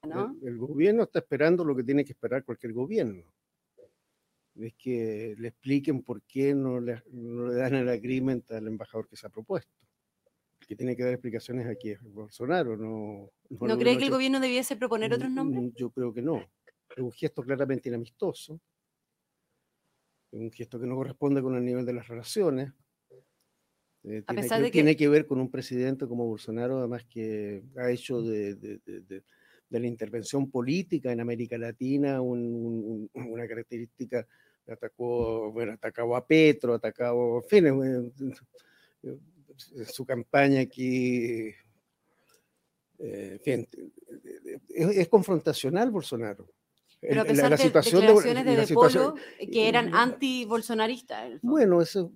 ¿No? 0.04 0.36
El, 0.42 0.58
gobierno 0.58 1.04
está 1.04 1.20
esperando 1.20 1.64
lo 1.64 1.76
que 1.76 1.84
tiene 1.84 2.04
que 2.04 2.14
esperar 2.14 2.44
cualquier 2.44 2.74
gobierno. 2.74 3.24
Es 4.56 4.74
que 4.74 5.36
le 5.38 5.48
expliquen 5.50 6.02
por 6.02 6.24
qué 6.24 6.54
no 6.54 6.80
le, 6.80 7.04
no 7.12 7.48
le 7.48 7.56
dan 7.56 7.76
el 7.76 7.88
agreement 7.88 8.52
al 8.52 8.68
embajador 8.68 9.08
que 9.08 9.16
se 9.16 9.28
ha 9.28 9.30
propuesto 9.30 9.82
que 10.72 10.78
tiene 10.78 10.96
que 10.96 11.04
dar 11.04 11.12
explicaciones 11.12 11.68
aquí 11.68 11.90
es 11.90 12.02
Bolsonaro. 12.02 12.78
¿No, 12.78 13.30
no, 13.50 13.78
cree 13.78 13.98
que 13.98 14.06
el 14.06 14.10
gobierno 14.10 14.40
debiese 14.40 14.78
proponer 14.78 15.14
otros 15.14 15.30
nombres? 15.30 15.74
Yo 15.76 15.90
creo 15.90 16.14
que 16.14 16.22
no. 16.22 16.38
Es 16.96 16.98
un 16.98 17.12
gesto 17.12 17.44
claramente 17.44 17.90
inamistoso. 17.90 18.58
Es 20.32 20.40
un 20.40 20.50
gesto 20.50 20.80
que 20.80 20.88
no 20.88 20.96
corresponde 20.96 21.42
con 21.42 21.58
el 21.58 21.66
nivel 21.66 21.86
de 21.86 21.92
las 21.92 22.08
relaciones. 22.08 22.72
Eh, 24.06 24.24
tiene, 24.26 24.42
que, 24.48 24.48
que... 24.48 24.72
tiene, 24.72 24.96
que, 24.96 25.10
ver 25.10 25.28
con 25.28 25.42
un 25.42 25.52
presidente 25.52 26.08
como 26.08 26.26
Bolsonaro, 26.26 26.78
además 26.78 27.04
que 27.04 27.64
ha 27.76 27.92
hecho 27.92 28.22
de, 28.22 28.56
de, 28.56 28.80
de, 28.86 29.24
la 29.70 29.88
intervención 29.88 30.50
política 30.50 31.12
en 31.12 31.20
América 31.20 31.58
Latina 31.58 32.22
una 32.22 33.46
característica. 33.46 34.26
Atacó, 34.68 35.52
bueno, 35.52 35.74
atacaba 35.74 36.20
a 36.20 36.26
Petro, 36.26 36.76
atacaba, 36.76 37.40
en 37.40 37.44
fin, 37.44 37.66
su 39.88 40.06
campaña 40.06 40.62
aquí. 40.62 41.54
Eh, 43.00 43.68
es, 44.70 45.08
confrontacional 45.10 45.90
Bolsonaro. 45.92 46.48
Pero 47.00 47.22
a 47.22 47.26
pesar 47.26 47.50
la, 47.50 47.58
de 47.58 47.64
situación 47.64 48.02
declaraciones 48.02 48.46
de, 48.46 48.56
de, 48.68 48.74
Polo 48.76 49.16
que 49.52 49.68
eran 49.68 49.96
anti-bolsonaristas. 49.96 51.40
Bueno, 51.42 51.82
eso, 51.82 52.12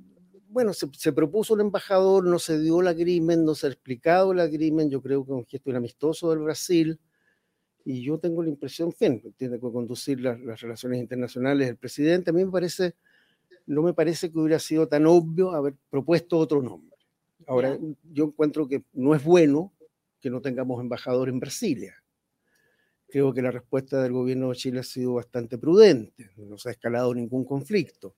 bueno 0.55 0.73
se, 0.73 1.12
propuso 1.12 1.55
el 1.55 1.62
embajador, 1.62 2.23
no 2.23 2.39
se 2.39 2.60
dio 2.60 2.79
el 2.81 2.88
agrimen, 2.88 3.43
no 3.43 3.55
se 3.55 3.67
ha 3.67 3.69
explicado 3.69 4.31
el 4.31 4.39
agrimen, 4.39 4.89
yo 4.89 5.01
creo 5.01 5.25
que 5.25 5.31
es 5.31 5.38
un 5.38 5.45
gesto 5.45 5.75
amistoso 5.75 6.29
del 6.29 6.39
Brasil, 6.39 6.99
y 7.84 8.01
yo 8.01 8.19
tengo 8.19 8.41
la 8.41 8.49
impresión, 8.49 8.93
fin, 8.93 9.21
tiene 9.36 9.55
que 9.55 9.71
conducir 9.71 10.21
las, 10.21 10.39
las 10.39 10.62
relaciones 10.62 11.01
internacionales 11.01 11.67
el 11.67 11.75
presidente, 11.75 12.29
a 12.29 12.34
mí 12.34 12.45
me 12.45 12.51
parece, 12.51 12.95
no 13.65 13.81
me 13.81 13.93
parece 13.93 14.31
que 14.31 14.39
hubiera 14.39 14.60
sido 14.60 14.88
tan 14.88 15.05
obvio 15.08 15.51
haber 15.51 15.75
propuesto 15.89 16.38
otro 16.38 16.62
nombre. 16.62 16.94
Ahora, 17.47 17.77
yo 18.12 18.25
encuentro 18.25 18.67
que 18.67 18.84
no 18.93 19.13
es 19.15 19.23
bueno 19.23 19.73
que 20.19 20.29
no 20.29 20.41
tengamos 20.41 20.81
embajador 20.81 21.29
en 21.29 21.39
Brasilia. 21.39 21.93
Creo 23.08 23.34
que 23.34 23.41
la 23.41 23.51
respuesta 23.51 24.01
del 24.01 24.13
gobierno 24.13 24.49
de 24.49 24.55
Chile 24.55 24.79
ha 24.79 24.84
sido 24.84 25.13
bastante 25.13 25.58
prudente, 25.58 26.31
no 26.38 26.58
se 26.58 26.69
ha 26.69 26.71
escalado 26.71 27.13
ningún 27.13 27.45
conflicto. 27.45 28.15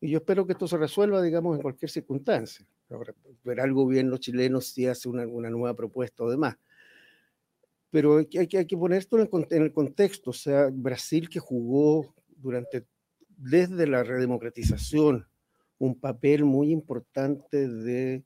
Y 0.00 0.10
yo 0.10 0.18
espero 0.18 0.46
que 0.46 0.52
esto 0.52 0.68
se 0.68 0.76
resuelva, 0.76 1.22
digamos, 1.22 1.56
en 1.56 1.62
cualquier 1.62 1.90
circunstancia. 1.90 2.66
verá 3.44 3.64
el 3.64 3.72
gobierno 3.72 4.18
chileno 4.18 4.60
si 4.60 4.86
hace 4.86 5.08
una, 5.08 5.24
nueva 5.24 5.74
propuesta 5.74 6.24
o 6.24 6.30
demás. 6.30 6.56
Pero 7.90 8.18
hay 8.18 8.26
que, 8.26 8.58
hay 8.58 8.66
que 8.66 8.76
poner 8.76 8.98
esto 8.98 9.18
en 9.18 9.28
el, 9.32 9.46
en 9.50 9.62
el 9.62 9.72
contexto, 9.72 10.30
o 10.30 10.34
sea, 10.34 10.68
Brasil 10.72 11.28
que 11.28 11.38
jugó 11.38 12.14
durante, 12.36 12.84
desde 13.28 13.86
la 13.86 14.02
redemocratización, 14.02 15.26
un 15.78 15.98
papel 15.98 16.44
muy 16.44 16.70
importante 16.70 17.68
de 17.68 18.22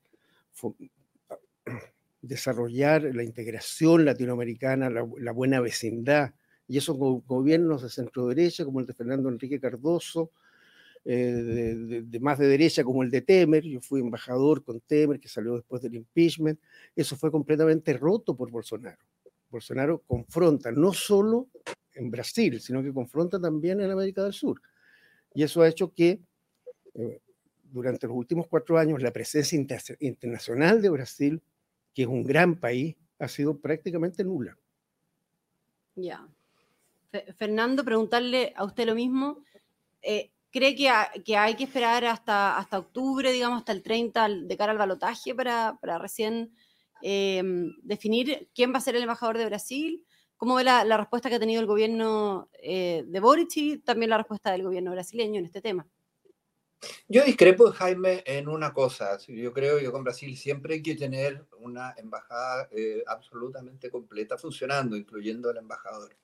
desarrollar 2.23 3.03
la 3.15 3.23
integración 3.23 4.05
latinoamericana, 4.05 4.91
la, 4.91 5.33
buena 5.33 5.61
vecindad, 5.61 6.35
y 6.69 6.79
eso 6.79 6.99
con 6.99 7.21
gobiernos 7.27 7.83
de 7.83 7.91
centro 7.91 8.27
derecha 8.27 8.65
como 8.65 8.81
el 8.81 8.87
de 8.87 8.95
Fernando 8.95 9.29
Enrique 9.29 9.61
Cardoso, 9.61 10.33
eh, 11.05 12.03
de, 12.05 12.21
más 12.21 12.39
de 12.39 12.49
derecha 12.49 12.83
como 12.83 13.05
el 13.05 13.11
de 13.11 13.21
Temer, 13.21 13.63
yo 13.63 13.81
fui 13.81 14.01
embajador 14.01 14.65
con 14.65 14.81
Temer, 14.81 15.21
que 15.21 15.29
salió 15.29 15.55
después 15.55 15.81
del 15.83 15.95
impeachment, 15.95 16.59
eso 16.97 17.17
fue 17.17 17.31
completamente 17.31 17.93
roto 17.93 18.37
por 18.37 18.51
Bolsonaro. 18.51 18.99
Bolsonaro 19.49 20.03
confronta 20.07 20.73
no 20.73 20.93
solo 20.93 21.49
en 21.95 22.11
Brasil, 22.11 22.61
sino 22.61 22.83
que 22.83 22.93
confronta 22.93 23.41
también 23.41 23.81
en 23.81 23.91
América 23.91 24.25
del 24.25 24.33
Sur. 24.33 24.61
Y 25.33 25.45
eso 25.45 25.63
ha 25.63 25.69
hecho 25.69 25.93
que 25.93 26.21
eh, 26.95 27.21
durante 27.71 28.07
los 28.07 28.17
últimos 28.17 28.47
cuatro 28.49 28.79
años 28.79 29.03
la 29.03 29.13
presencia 29.13 29.59
internacional 30.01 30.83
de 30.83 30.91
Brasil, 30.91 31.43
que 31.95 32.03
es 32.03 32.09
un 32.09 32.23
gran 32.25 32.57
país, 32.57 32.97
ha 33.19 33.29
sido 33.29 33.59
prácticamente 33.59 34.25
nula. 34.25 34.59
Ya. 35.95 36.29
Fernando, 37.37 37.85
preguntarle 37.85 38.53
a 38.57 38.65
usted 38.65 38.87
lo 38.87 38.95
mismo. 38.95 39.43
Eh, 40.03 40.31
¿Cree 40.51 40.75
que, 40.75 41.37
hay 41.37 41.55
que 41.55 41.65
esperar 41.65 42.05
hasta, 42.05 42.57
hasta 42.57 42.79
octubre, 42.79 43.31
digamos, 43.31 43.59
hasta 43.59 43.73
el 43.73 43.83
30 43.83 44.29
de 44.29 44.57
cara 44.57 44.73
al 44.73 44.79
balotaje 44.79 45.35
para, 45.35 45.77
para 45.81 45.99
recién 45.99 46.55
em, 47.03 47.75
definir 47.83 48.49
quién 48.55 48.73
va 48.73 48.79
a 48.79 48.81
ser 48.81 48.97
el 48.97 49.03
embajador 49.03 49.37
de 49.37 49.47
Brasil? 49.47 50.07
¿Cómo 50.37 50.55
ve 50.55 50.65
la, 50.65 50.85
la 50.85 50.97
respuesta 50.97 51.29
que 51.29 51.37
ha 51.37 51.41
tenido 51.41 51.61
el 51.61 51.67
gobierno 51.67 52.49
eh, 52.63 53.05
de 53.07 53.21
Boric 53.21 53.57
y 53.57 53.79
también 53.79 54.11
la 54.11 54.19
respuesta 54.19 54.53
del 54.53 54.63
gobierno 54.63 54.93
brasileño 54.93 55.39
en 55.41 55.47
este 55.47 55.61
tema? 55.61 55.87
Yo 57.09 57.25
discrepo, 57.25 57.71
Jaime, 57.73 58.23
en 58.27 58.49
una 58.49 58.73
cosa. 58.73 59.19
Yo 59.29 59.53
creo 59.53 59.79
que 59.79 59.91
con 59.91 60.05
Brasil 60.05 60.37
siempre 60.37 60.75
hay 60.75 60.83
que 60.83 60.95
tener 60.95 61.47
una 61.59 61.95
embajada 61.97 62.69
eh, 62.73 63.03
absolutamente 63.07 63.91
completa 63.91 64.37
funcionando, 64.39 64.97
incluyendo 64.97 65.51
el 65.51 65.59
embajador. 65.59 66.17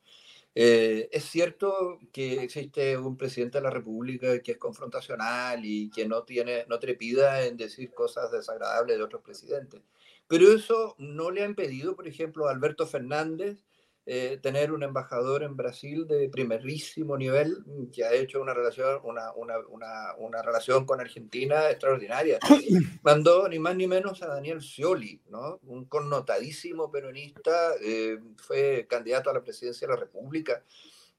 Eh, 0.54 1.08
es 1.10 1.24
cierto 1.24 1.98
que 2.12 2.42
existe 2.42 2.98
un 2.98 3.16
presidente 3.16 3.58
de 3.58 3.64
la 3.64 3.70
República 3.70 4.40
que 4.40 4.52
es 4.52 4.58
confrontacional 4.58 5.64
y 5.64 5.90
que 5.90 6.06
no, 6.06 6.24
tiene, 6.24 6.66
no 6.68 6.78
trepida 6.78 7.46
en 7.46 7.56
decir 7.56 7.92
cosas 7.94 8.30
desagradables 8.30 8.98
de 8.98 9.02
otros 9.02 9.22
presidentes. 9.22 9.80
Pero 10.28 10.52
eso 10.52 10.94
no 10.98 11.30
le 11.30 11.42
ha 11.42 11.46
impedido, 11.46 11.96
por 11.96 12.06
ejemplo, 12.06 12.48
a 12.48 12.52
Alberto 12.52 12.86
Fernández 12.86 13.64
eh, 14.04 14.38
tener 14.42 14.72
un 14.72 14.82
embajador 14.82 15.44
en 15.44 15.56
Brasil 15.56 16.06
de 16.08 16.28
primerísimo 16.28 17.16
nivel 17.16 17.64
que 17.92 18.04
ha 18.04 18.12
hecho 18.12 18.40
una 18.40 18.52
relación, 18.52 19.00
una, 19.04 19.32
una, 19.32 19.58
una, 19.68 20.14
una 20.18 20.42
relación 20.42 20.84
con 20.84 21.00
Argentina 21.00 21.70
extraordinaria. 21.70 22.38
Mandó 23.02 23.48
ni 23.48 23.60
más 23.60 23.76
ni 23.76 23.86
menos 23.86 24.22
a 24.22 24.26
Daniel 24.26 24.60
Scioli, 24.60 25.20
¿no? 25.28 25.60
un 25.64 25.84
connotadísimo 25.84 26.90
peronista, 26.90 27.74
eh, 27.80 28.18
fue 28.38 28.86
candidato 28.88 29.30
a 29.30 29.34
la 29.34 29.42
presidencia 29.44 29.86
de 29.86 29.94
la 29.94 30.00
República. 30.00 30.64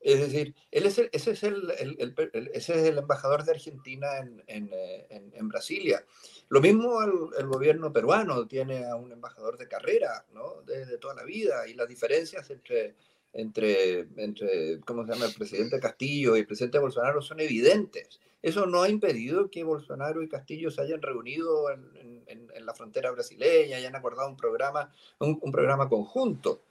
Es 0.03 0.19
decir, 0.19 0.53
él 0.69 0.85
es 0.85 0.97
el, 0.97 1.09
ese, 1.13 1.31
es 1.31 1.43
el, 1.43 1.71
ese 2.53 2.73
es 2.73 2.83
el 2.89 2.97
embajador 2.97 3.45
de 3.45 3.51
Argentina 3.51 4.17
en, 4.17 4.43
en, 4.47 4.69
eh, 4.73 5.07
en, 5.09 5.47
Brasilia. 5.47 6.03
Lo 6.49 6.59
mismo 6.59 7.01
el, 7.01 7.47
gobierno 7.47 7.93
peruano 7.93 8.45
tiene 8.45 8.85
a 8.85 8.97
un 8.97 9.13
embajador 9.13 9.57
de 9.57 9.69
carrera, 9.69 10.25
¿no? 10.33 10.61
Desde 10.65 10.97
toda 10.97 11.15
la 11.15 11.23
vida. 11.23 11.65
Y 11.69 11.75
las 11.75 11.87
diferencias 11.87 12.49
entre, 12.49 12.95
entre, 13.31 14.01
entre, 14.17 14.81
¿cómo 14.81 15.05
se 15.05 15.13
llama?, 15.13 15.25
el 15.25 15.33
presidente 15.33 15.79
Castillo 15.79 16.35
y 16.35 16.41
el 16.41 16.47
presidente 16.47 16.79
Bolsonaro 16.79 17.21
son 17.21 17.39
evidentes. 17.39 18.19
Eso 18.41 18.65
no 18.65 18.81
ha 18.81 18.89
impedido 18.89 19.49
que 19.49 19.63
Bolsonaro 19.63 20.21
y 20.21 20.27
Castillo 20.27 20.69
se 20.69 20.81
hayan 20.81 21.01
reunido 21.01 21.71
en, 21.71 21.93
la 22.65 22.73
frontera 22.73 23.11
brasileña, 23.11 23.75
hayan 23.75 23.95
acordado 23.95 24.29
un 24.29 24.37
programa, 24.37 24.89
un, 25.19 25.37
un 25.41 25.51
programa 25.51 25.89
conjunto. 25.89 26.61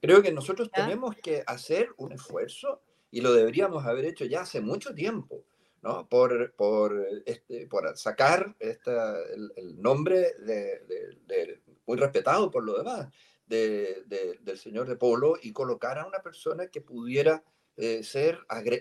Creo 0.00 0.22
que 0.22 0.32
nosotros 0.32 0.70
tenemos 0.70 1.16
que 1.16 1.42
hacer 1.46 1.90
un 1.96 2.12
esfuerzo 2.12 2.82
y 3.10 3.20
lo 3.20 3.32
deberíamos 3.32 3.84
haber 3.84 4.04
hecho 4.04 4.24
ya 4.24 4.42
hace 4.42 4.60
mucho 4.60 4.94
tiempo, 4.94 5.44
¿no? 5.82 6.08
Por, 6.08 6.52
por, 6.52 7.04
este, 7.26 7.66
por 7.66 7.96
sacar 7.96 8.54
esta, 8.60 9.16
el, 9.24 9.80
nombre 9.80 10.34
de, 10.38 11.60
muy 11.86 11.96
respetado 11.96 12.50
por 12.50 12.64
lo 12.64 12.78
demás, 12.78 13.08
de, 13.46 14.04
del 14.40 14.58
señor 14.58 14.88
de 14.88 14.96
Polo 14.96 15.36
y 15.42 15.52
colocar 15.52 15.98
a 15.98 16.06
una 16.06 16.20
persona 16.20 16.66
que 16.68 16.80
pudiera 16.80 17.42
eh, 17.76 18.02
ser, 18.02 18.40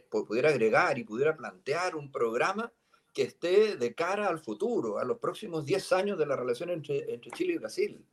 pudiera 0.10 0.50
agregar 0.50 1.00
y 1.00 1.04
pudiera 1.04 1.36
plantear 1.36 1.96
un 1.96 2.12
programa 2.12 2.72
que 3.14 3.24
esté 3.24 3.78
de 3.78 3.96
cara 3.96 4.28
al 4.28 4.40
futuro, 4.40 5.00
a 5.00 5.06
los 5.06 5.18
próximos 5.18 5.66
10 5.66 5.92
años 5.94 6.20
de 6.20 6.26
la 6.28 6.36
relación 6.36 6.70
entre, 6.70 7.12
entre 7.12 7.32
Chile 7.32 7.54
y 7.54 7.58
Brasil. 7.58 8.06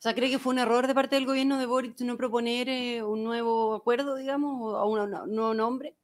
O 0.00 0.02
sea, 0.02 0.14
¿cree 0.14 0.30
que 0.30 0.38
fue 0.38 0.54
un 0.54 0.58
error 0.58 0.86
de 0.86 0.94
parte 0.94 1.16
del 1.16 1.26
gobierno 1.26 1.58
de 1.58 1.66
Boric 1.66 2.00
no 2.00 2.16
proponer 2.16 2.70
eh, 2.70 3.02
un 3.02 3.22
nuevo 3.22 3.74
acuerdo, 3.74 4.16
digamos, 4.16 4.74
o 4.74 4.86
un 4.86 5.10
nuevo 5.10 5.52
nombre? 5.52 5.94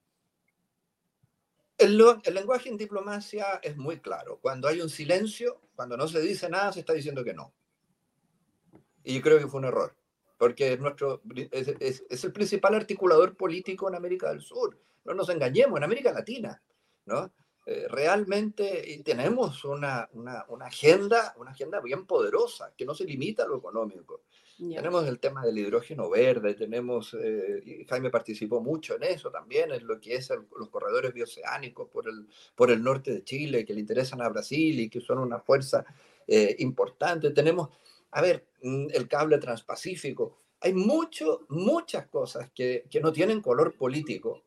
El, 1.79 1.99
el, 2.23 2.35
lenguaje 2.35 2.69
en 2.69 2.77
diplomacia 2.77 3.59
es 3.63 3.75
muy 3.79 4.01
claro. 4.01 4.39
Cuando 4.43 4.69
hay 4.69 4.83
un 4.83 4.91
silencio, 4.91 5.63
cuando 5.75 5.97
no 5.97 6.07
se 6.09 6.21
dice 6.21 6.51
nada, 6.51 6.75
se 6.75 6.81
está 6.81 6.93
diciendo 6.93 7.25
que 7.25 7.33
no. 7.33 7.55
Y 9.03 9.15
yo 9.15 9.23
creo 9.23 9.39
que 9.39 9.47
fue 9.47 9.61
un 9.61 9.67
error, 9.67 9.97
porque 10.37 10.77
nuestro, 10.77 11.23
es, 11.51 12.05
es 12.07 12.25
el 12.25 12.33
principal 12.33 12.75
articulador 12.75 13.35
político 13.35 13.89
en 13.89 13.95
América 13.95 14.29
del 14.29 14.43
Sur. 14.43 14.79
No 15.07 15.15
nos 15.15 15.31
engañemos, 15.31 15.79
en 15.79 15.85
América 15.85 16.13
Latina. 16.13 16.63
¿no? 17.07 17.33
Eh, 17.69 17.87
realmente 17.89 19.03
tenemos 19.05 19.65
una, 19.65 20.09
una, 20.13 20.45
una, 20.49 20.67
agenda, 20.67 21.35
una 21.37 21.51
agenda 21.51 21.81
bien 21.81 22.07
poderosa, 22.07 22.73
que 22.77 22.85
no 22.85 22.95
se 22.95 23.05
limita 23.05 23.43
a 23.43 23.49
lo 23.49 23.59
económico. 23.59 24.23
Tenemos 24.57 25.07
el 25.07 25.19
tema 25.19 25.45
del 25.45 25.59
hidrógeno 25.59 26.09
verde, 26.09 26.55
tenemos, 26.55 27.15
eh, 27.21 27.85
Jaime 27.87 28.09
participó 28.09 28.61
mucho 28.63 28.97
en 28.97 29.03
eso 29.03 29.31
también, 29.31 29.71
en 29.71 29.87
lo 29.87 30.01
que 30.01 30.15
es 30.15 30.31
los 30.31 30.71
corredores 30.71 31.13
bioceánicos 31.13 31.91
por 31.91 32.09
el, 32.09 32.27
por 32.55 32.71
el 32.71 32.83
norte 32.83 33.13
de 33.13 33.25
Chile, 33.25 33.67
que 33.67 33.75
le 33.75 33.81
interesan 33.81 34.23
a 34.23 34.29
Brasil 34.31 34.81
y 34.81 34.89
que 34.89 35.03
son 35.03 35.19
una 35.19 35.41
fuerza 35.41 35.85
eh, 36.27 36.57
importante. 36.61 37.33
Tenemos, 37.33 37.69
a 38.13 38.23
ver, 38.23 38.47
mm, 38.63 38.87
el 38.95 39.09
cable 39.09 39.37
transpacífico. 39.37 40.39
Hay 40.61 40.73
mucho, 40.73 41.45
muchas 41.51 42.07
cosas 42.07 42.51
que, 42.55 42.87
que 42.91 43.01
no 43.01 43.13
tienen 43.13 43.43
color 43.43 43.77
político, 43.77 44.43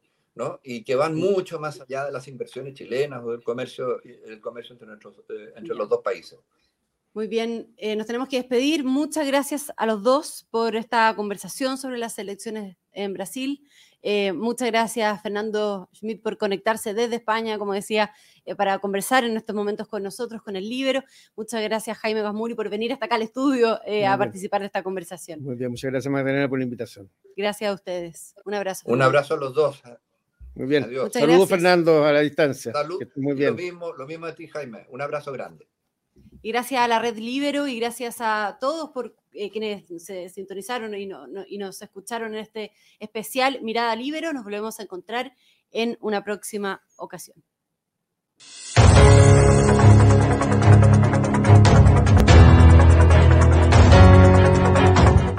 y 0.63 0.83
que 0.83 0.95
van 0.95 1.15
mucho 1.15 1.59
más 1.59 1.81
allá 1.81 2.05
de 2.05 2.11
las 2.11 2.27
inversiones 2.27 2.73
chilenas 2.73 3.21
o 3.23 3.31
del 3.31 3.43
comercio, 3.43 4.01
el 4.03 4.39
comercio 4.39 4.73
entre, 4.73 4.93
eh, 4.93 5.53
entre 5.55 5.75
los 5.75 5.89
dos 5.89 6.01
países. 6.01 6.39
Muy 7.13 7.27
bien, 7.27 7.73
eh, 7.77 7.95
nos 7.95 8.05
tenemos 8.05 8.29
que 8.29 8.37
despedir. 8.37 8.83
Muchas 8.83 9.27
gracias 9.27 9.73
a 9.75 9.85
los 9.85 10.03
dos 10.03 10.47
por 10.51 10.75
esta 10.75 11.13
conversación 11.15 11.77
sobre 11.77 11.97
las 11.97 12.17
elecciones 12.19 12.77
en 12.91 13.13
Brasil. 13.13 13.63
Eh, 14.01 14.31
muchas 14.31 14.69
gracias, 14.69 15.21
Fernando 15.21 15.89
Schmidt, 15.93 16.21
por 16.21 16.37
conectarse 16.37 16.93
desde 16.93 17.15
España, 17.15 17.57
como 17.57 17.73
decía, 17.73 18.13
para 18.55 18.79
conversar 18.79 19.25
en 19.25 19.35
estos 19.35 19.53
momentos 19.53 19.89
con 19.89 20.03
nosotros, 20.03 20.41
con 20.41 20.55
el 20.55 20.69
Libro. 20.69 21.03
Muchas 21.35 21.61
gracias, 21.63 21.97
Jaime 21.97 22.21
Basmuri, 22.21 22.53
por 22.53 22.69
venir 22.69 22.93
hasta 22.93 23.07
acá 23.07 23.15
al 23.15 23.23
estudio 23.23 23.77
a 24.07 24.17
participar 24.17 24.61
de 24.61 24.67
esta 24.67 24.83
conversación. 24.83 25.41
Muy 25.43 25.55
bien, 25.55 25.71
muchas 25.71 25.91
gracias, 25.91 26.09
Magdalena, 26.09 26.47
por 26.47 26.59
la 26.59 26.63
invitación. 26.63 27.09
Gracias 27.35 27.71
a 27.71 27.73
ustedes. 27.73 28.35
Un 28.45 28.53
abrazo. 28.53 28.83
Un 28.85 29.01
abrazo 29.01 29.33
a 29.33 29.37
los 29.37 29.53
dos. 29.53 29.81
Muy 30.55 30.67
bien. 30.67 30.89
Saludos, 31.11 31.49
Fernando, 31.49 32.05
a 32.05 32.11
la 32.11 32.21
distancia. 32.21 32.71
Salud. 32.71 33.01
Muy 33.15 33.35
bien. 33.35 33.51
Lo 33.51 33.55
mismo, 33.55 33.93
lo 33.93 34.05
mismo 34.05 34.25
a 34.25 34.35
ti, 34.35 34.47
Jaime. 34.47 34.85
Un 34.89 35.01
abrazo 35.01 35.31
grande. 35.31 35.67
Y 36.41 36.51
gracias 36.51 36.81
a 36.81 36.87
la 36.87 36.99
red 36.99 37.17
Libero 37.17 37.67
y 37.67 37.79
gracias 37.79 38.17
a 38.19 38.57
todos 38.59 38.91
por 38.91 39.15
eh, 39.33 39.51
quienes 39.51 39.85
se 40.03 40.29
sintonizaron 40.29 40.95
y, 40.95 41.09
y, 41.47 41.57
nos 41.57 41.81
escucharon 41.81 42.33
en 42.33 42.39
este 42.39 42.71
especial 42.99 43.59
Mirada 43.61 43.95
Libero. 43.95 44.31
Nos 44.31 44.43
volvemos 44.43 44.79
a 44.79 44.83
encontrar 44.83 45.33
en 45.71 45.97
una 46.01 46.23
próxima 46.23 46.81
ocasión. 46.97 47.43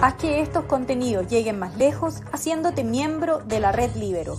Haz 0.03 0.15
que 0.15 0.41
estos 0.41 0.65
contenidos 0.65 1.29
lleguen 1.29 1.59
más 1.59 1.77
lejos 1.79 2.23
haciéndote 2.33 2.85
miembro 2.85 3.39
de 3.41 3.61
la 3.61 3.73
red 3.73 3.95
Libero. 3.97 4.39